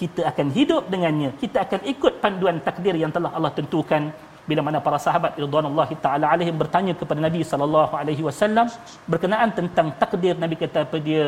kita 0.00 0.22
akan 0.30 0.48
hidup 0.56 0.82
dengannya 0.92 1.30
kita 1.42 1.58
akan 1.66 1.80
ikut 1.92 2.14
panduan 2.24 2.56
takdir 2.66 2.94
yang 3.02 3.12
telah 3.16 3.30
Allah 3.36 3.52
tentukan 3.58 4.02
bila 4.48 4.60
mana 4.66 4.78
para 4.86 4.98
sahabat 5.06 5.32
radhiyallahu 5.44 5.94
taala 6.04 6.26
alaihim 6.34 6.56
bertanya 6.62 6.92
kepada 7.00 7.20
Nabi 7.26 7.40
sallallahu 7.50 7.92
alaihi 8.00 8.22
wasallam 8.28 8.66
berkenaan 9.12 9.50
tentang 9.58 9.88
takdir 10.00 10.34
Nabi 10.44 10.56
kata 10.62 10.88
apa 10.88 10.98
dia 11.08 11.24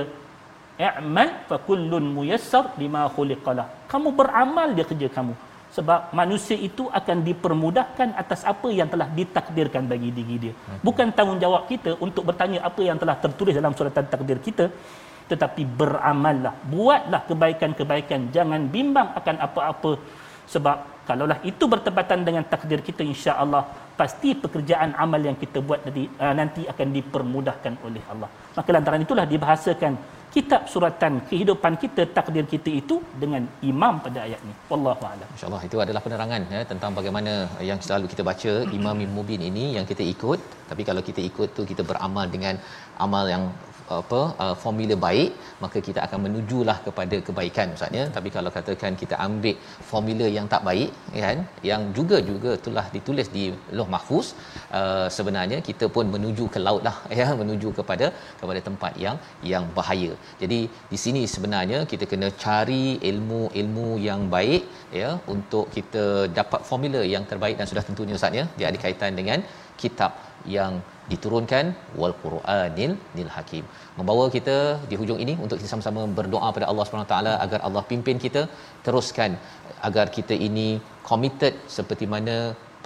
i'mal 0.88 1.30
fa 1.48 1.56
kullun 1.68 2.04
muyassar 2.16 2.64
lima 2.82 3.02
khuliqalah. 3.14 3.66
Kamu 3.92 4.08
beramal 4.20 4.68
dia 4.76 4.86
kerja 4.90 5.08
kamu. 5.16 5.34
Sebab 5.76 6.10
manusia 6.20 6.56
itu 6.68 6.84
akan 6.98 7.18
dipermudahkan 7.28 8.08
atas 8.22 8.40
apa 8.52 8.68
yang 8.78 8.88
telah 8.92 9.06
ditakdirkan 9.18 9.86
bagi 9.92 10.10
diri 10.16 10.36
dia. 10.44 10.54
Bukan 10.86 11.14
tanggungjawab 11.18 11.62
kita 11.70 11.94
untuk 12.06 12.26
bertanya 12.28 12.58
apa 12.68 12.80
yang 12.88 12.98
telah 13.02 13.14
tertulis 13.24 13.54
dalam 13.60 13.70
suratan 13.78 14.06
takdir 14.12 14.38
kita, 14.46 14.66
tetapi 15.30 15.62
beramallah, 15.80 16.54
buatlah 16.74 17.22
kebaikan-kebaikan, 17.28 18.34
jangan 18.34 18.66
bimbang 18.74 19.14
akan 19.20 19.36
apa-apa. 19.46 19.92
Sebab 20.50 21.06
kalaulah 21.06 21.38
itu 21.50 21.64
bertepatan 21.72 22.26
dengan 22.26 22.42
takdir 22.52 22.82
kita 22.88 23.06
insya-Allah 23.06 23.62
pasti 24.00 24.34
pekerjaan 24.44 24.90
amal 25.04 25.22
yang 25.28 25.38
kita 25.42 25.62
buat 25.62 25.86
nanti, 25.86 26.02
uh, 26.18 26.34
nanti 26.40 26.62
akan 26.72 26.88
dipermudahkan 26.96 27.72
oleh 27.86 28.02
Allah. 28.12 28.26
Maka 28.58 28.68
lantaran 28.74 29.06
itulah 29.06 29.22
dibahasakan 29.32 29.94
kitab 30.34 30.62
suratan 30.72 31.12
kehidupan 31.30 31.74
kita 31.82 32.02
takdir 32.16 32.44
kita 32.52 32.70
itu 32.80 32.96
dengan 33.22 33.42
imam 33.70 33.94
pada 34.04 34.18
ayat 34.26 34.40
ini 34.46 34.54
wallahu 34.72 35.02
a'lam. 35.10 35.28
Insyaallah 35.34 35.62
itu 35.68 35.76
adalah 35.84 36.02
penerangan 36.06 36.42
ya 36.54 36.60
tentang 36.72 36.90
bagaimana 36.98 37.32
yang 37.70 37.78
selalu 37.86 38.06
kita 38.12 38.22
baca 38.30 38.52
imam 38.78 38.98
mubin 39.16 39.42
ini 39.50 39.64
yang 39.76 39.86
kita 39.90 40.04
ikut. 40.14 40.40
Tapi 40.70 40.82
kalau 40.88 41.02
kita 41.08 41.20
ikut 41.30 41.48
tu 41.56 41.64
kita 41.72 41.82
beramal 41.90 42.26
dengan 42.34 42.54
amal 43.06 43.26
yang 43.34 43.44
apa 44.02 44.20
uh, 44.44 44.54
formula 44.62 44.94
baik 45.06 45.30
maka 45.64 45.78
kita 45.88 46.00
akan 46.06 46.20
menujulah 46.26 46.78
kepada 46.86 47.16
kebaikan 47.26 47.66
maksudnya 47.72 48.04
tapi 48.16 48.28
kalau 48.36 48.50
katakan 48.56 48.94
kita 49.02 49.16
ambil 49.26 49.56
formula 49.90 50.26
yang 50.36 50.46
tak 50.54 50.62
baik 50.68 50.90
kan 51.24 51.40
yang 51.70 51.82
juga 51.98 52.18
juga 52.30 52.52
telah 52.66 52.86
ditulis 52.96 53.30
di 53.36 53.44
Lauh 53.76 53.88
Mahfuz 53.94 54.28
uh, 54.78 55.06
sebenarnya 55.16 55.60
kita 55.68 55.88
pun 55.96 56.06
menuju 56.14 56.46
ke 56.54 56.60
laut 56.66 56.82
lah 56.88 56.96
ya 57.20 57.28
menuju 57.42 57.68
kepada 57.78 58.08
kepada 58.40 58.60
tempat 58.68 58.92
yang 59.04 59.16
yang 59.52 59.64
bahaya. 59.78 60.12
Jadi 60.42 60.60
di 60.92 60.98
sini 61.04 61.22
sebenarnya 61.34 61.80
kita 61.92 62.04
kena 62.12 62.28
cari 62.44 62.84
ilmu-ilmu 63.10 63.88
yang 64.08 64.22
baik 64.36 64.62
ya 65.00 65.10
untuk 65.34 65.66
kita 65.76 66.04
dapat 66.38 66.62
formula 66.70 67.02
yang 67.14 67.26
terbaik 67.32 67.56
dan 67.60 67.68
sudah 67.72 67.84
tentunya 67.88 68.16
ustaz 68.20 68.40
ya. 68.40 68.46
Dia 68.58 68.66
ada 68.70 68.80
kaitan 68.84 69.14
dengan 69.20 69.40
kitab 69.82 70.12
yang 70.56 70.72
diturunkan 71.12 71.64
wal 72.00 72.14
Quranil 72.22 72.92
nil 73.16 73.30
hakim. 73.36 73.64
Membawa 73.98 74.24
kita 74.36 74.56
di 74.90 74.94
hujung 75.00 75.18
ini 75.24 75.34
untuk 75.44 75.56
kita 75.60 75.68
sama-sama 75.72 76.02
berdoa 76.18 76.48
pada 76.56 76.66
Allah 76.70 76.84
Subhanahu 76.86 77.10
taala 77.12 77.32
agar 77.44 77.58
Allah 77.68 77.82
pimpin 77.90 78.16
kita 78.26 78.42
teruskan 78.86 79.30
agar 79.88 80.06
kita 80.18 80.34
ini 80.48 80.68
committed 81.10 81.54
seperti 81.76 82.04
mana 82.14 82.36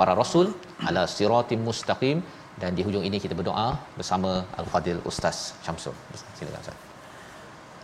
para 0.01 0.12
rasul 0.22 0.47
ala 0.89 1.03
siratim 1.18 1.61
mustaqim. 1.68 2.18
Dan 2.62 2.70
di 2.79 2.83
hujung 2.87 3.05
ini 3.09 3.18
kita 3.22 3.35
berdoa 3.39 3.68
bersama 3.99 4.31
al-fadil 4.61 5.01
ustaz 5.11 5.39
Syamsul. 5.66 5.95
Silakan 6.39 6.61
ustaz. 6.64 6.77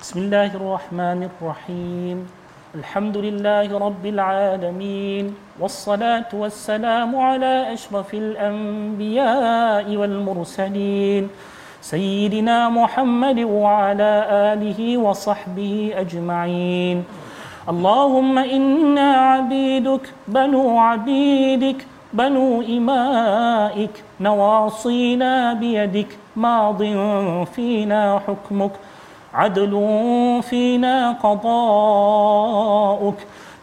Bismillahirrahmanirrahim 0.02 2.18
الحمد 2.74 3.16
لله 3.16 3.78
رب 3.78 4.06
العالمين 4.06 5.34
والصلاة 5.60 6.30
والسلام 6.32 7.16
على 7.16 7.72
أشرف 7.72 8.14
الأنبياء 8.14 9.96
والمرسلين 9.96 11.28
سيدنا 11.80 12.68
محمد 12.68 13.38
وعلى 13.38 14.12
آله 14.30 14.98
وصحبه 14.98 15.92
أجمعين. 15.96 17.04
اللهم 17.68 18.38
إنا 18.38 19.08
عبيدك 19.14 20.04
بنو 20.28 20.78
عبيدك 20.78 21.86
بنو 22.12 22.62
إمائك 22.62 23.94
نواصينا 24.20 25.52
بيدك 25.52 26.10
ماض 26.36 26.82
فينا 27.54 28.20
حكمك 28.26 28.72
عدل 29.34 29.74
فينا 30.42 31.12
قضاؤك. 31.22 33.14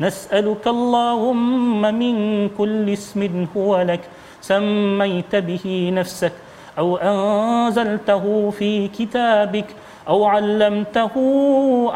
نسألك 0.02 0.68
اللهم 0.68 1.82
من 1.82 2.16
كل 2.50 2.90
اسم 2.90 3.48
هو 3.58 3.82
لك 3.82 4.00
سميت 4.42 5.36
به 5.36 5.92
نفسك 5.94 6.32
أو 6.78 6.98
أنزلته 6.98 8.50
في 8.50 8.88
كتابك 8.88 9.66
أو 10.08 10.26
علمته 10.26 11.14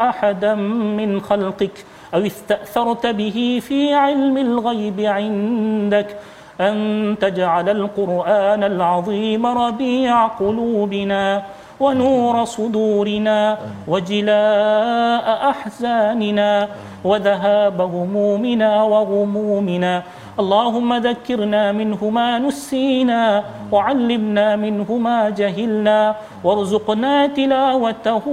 أحدا 0.08 0.54
من 0.98 1.20
خلقك 1.20 1.84
أو 2.14 2.20
استأثرت 2.20 3.06
به 3.06 3.60
في 3.62 3.94
علم 3.94 4.36
الغيب 4.36 5.00
عندك. 5.00 6.16
أن 6.60 7.16
تجعل 7.20 7.68
القرآن 7.68 8.64
العظيم 8.64 9.46
ربيع 9.46 10.26
قلوبنا. 10.26 11.42
ونور 11.82 12.44
صدورنا 12.44 13.58
وجلاء 13.88 15.26
أحزاننا 15.52 16.68
وذهاب 17.04 17.78
همومنا 17.80 18.70
وغمومنا. 18.82 19.94
اللهم 20.42 20.90
ذكرنا 21.08 21.72
منه 21.72 22.00
ما 22.18 22.38
نسينا 22.38 23.44
وعلمنا 23.72 24.56
منه 24.56 24.88
ما 25.06 25.30
جهلنا. 25.30 26.00
وارزقنا 26.44 27.26
تلاوته 27.26 28.24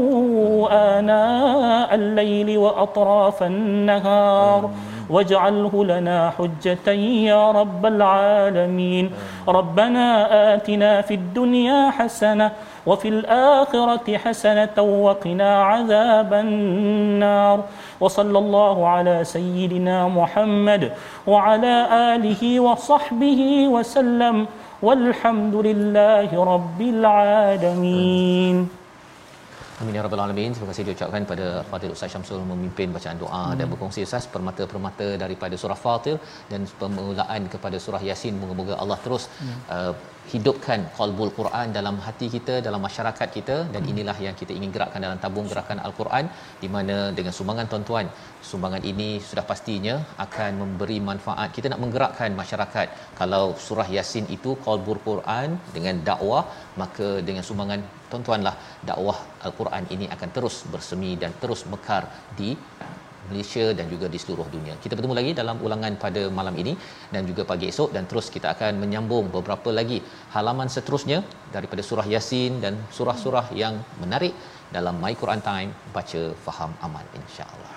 آناء 0.71 1.89
الليل 1.95 2.49
وأطراف 2.57 3.43
النهار. 3.43 4.61
واجعله 5.09 5.85
لنا 5.85 6.31
حجة 6.37 6.91
يا 7.31 7.51
رب 7.51 7.85
العالمين. 7.85 9.11
ربنا 9.47 10.05
آتنا 10.55 11.01
في 11.01 11.13
الدنيا 11.13 11.89
حسنة 11.89 12.51
وفي 12.85 13.07
الآخرة 13.07 14.17
حسنة 14.17 14.77
وقنا 14.77 15.63
عذاب 15.63 16.33
النار. 16.33 17.63
وصلى 17.99 18.39
الله 18.39 18.87
على 18.87 19.23
سيدنا 19.23 20.07
محمد 20.07 20.91
وعلى 21.27 21.75
آله 22.15 22.59
وصحبه 22.59 23.67
وسلم. 23.67 24.47
والحمد 24.81 25.55
لله 25.55 26.43
رب 26.53 26.81
العالمين. 26.81 28.78
Amin 29.81 29.95
ya 29.97 30.01
rabbal 30.05 30.21
alamin. 30.23 30.51
Terima 30.55 30.67
kasih 30.71 30.83
diucapkan 30.87 31.23
pada 31.29 31.45
Fadil 31.69 31.91
Ustaz 31.95 32.11
Syamsul 32.13 32.41
memimpin 32.49 32.89
bacaan 32.95 33.17
doa 33.21 33.43
hmm. 33.43 33.57
dan 33.59 33.65
berkongsi 33.71 33.99
Ustaz 34.07 34.23
permata-permata 34.33 35.07
daripada 35.21 35.55
surah 35.61 35.77
Fatir 35.83 36.17
dan 36.51 36.67
permulaan 36.81 37.43
kepada 37.53 37.77
surah 37.85 38.01
Yasin. 38.09 38.35
Moga-moga 38.41 38.75
Allah 38.83 38.97
terus 39.05 39.25
hmm. 39.39 39.59
uh, 39.75 39.93
hidupkan 40.33 40.79
qalbul 40.97 41.31
Quran 41.37 41.67
dalam 41.77 41.95
hati 42.05 42.27
kita 42.35 42.55
dalam 42.67 42.81
masyarakat 42.87 43.29
kita 43.37 43.57
dan 43.73 43.81
inilah 43.91 44.17
yang 44.25 44.35
kita 44.41 44.51
ingin 44.57 44.71
gerakkan 44.75 45.01
dalam 45.05 45.19
tabung 45.23 45.47
gerakan 45.51 45.79
Al-Quran 45.87 46.25
di 46.63 46.69
mana 46.75 46.97
dengan 47.17 47.33
sumbangan 47.37 47.67
tuan-tuan 47.71 48.07
sumbangan 48.49 48.83
ini 48.91 49.09
sudah 49.29 49.45
pastinya 49.51 49.95
akan 50.25 50.51
memberi 50.61 50.97
manfaat. 51.09 51.49
Kita 51.55 51.67
nak 51.71 51.81
menggerakkan 51.83 52.31
masyarakat. 52.41 52.87
Kalau 53.19 53.43
surah 53.65 53.87
Yasin 53.95 54.25
itu 54.37 54.53
qalbul 54.65 55.01
Quran 55.09 55.57
dengan 55.75 55.95
dakwah 56.09 56.43
maka 56.81 57.09
dengan 57.29 57.43
sumbangan 57.49 57.81
tuan-tuanlah 58.11 58.55
dakwah 58.89 59.17
Al-Quran 59.47 59.83
ini 59.95 60.05
akan 60.15 60.29
terus 60.37 60.57
bersemi 60.73 61.11
dan 61.23 61.33
terus 61.41 61.63
mekar 61.73 62.03
di 62.39 62.51
Malaysia 63.29 63.65
dan 63.77 63.85
juga 63.93 64.07
di 64.13 64.19
seluruh 64.23 64.47
dunia. 64.55 64.73
Kita 64.83 64.93
bertemu 64.97 65.15
lagi 65.19 65.31
dalam 65.41 65.57
ulangan 65.67 65.93
pada 66.03 66.23
malam 66.39 66.55
ini 66.63 66.73
dan 67.13 67.21
juga 67.29 67.45
pagi 67.51 67.69
esok 67.71 67.89
dan 67.95 68.03
terus 68.09 68.27
kita 68.35 68.47
akan 68.55 68.81
menyambung 68.83 69.25
beberapa 69.37 69.71
lagi 69.79 69.99
halaman 70.35 70.69
seterusnya 70.75 71.21
daripada 71.55 71.85
surah 71.89 72.07
Yasin 72.15 72.59
dan 72.65 72.75
surah-surah 72.97 73.47
yang 73.63 73.77
menarik 74.03 74.33
dalam 74.77 74.97
My 75.03 75.13
Quran 75.21 75.41
Time 75.49 75.71
baca 75.95 76.21
faham 76.45 76.73
aman 76.87 77.05
insya-Allah. 77.21 77.73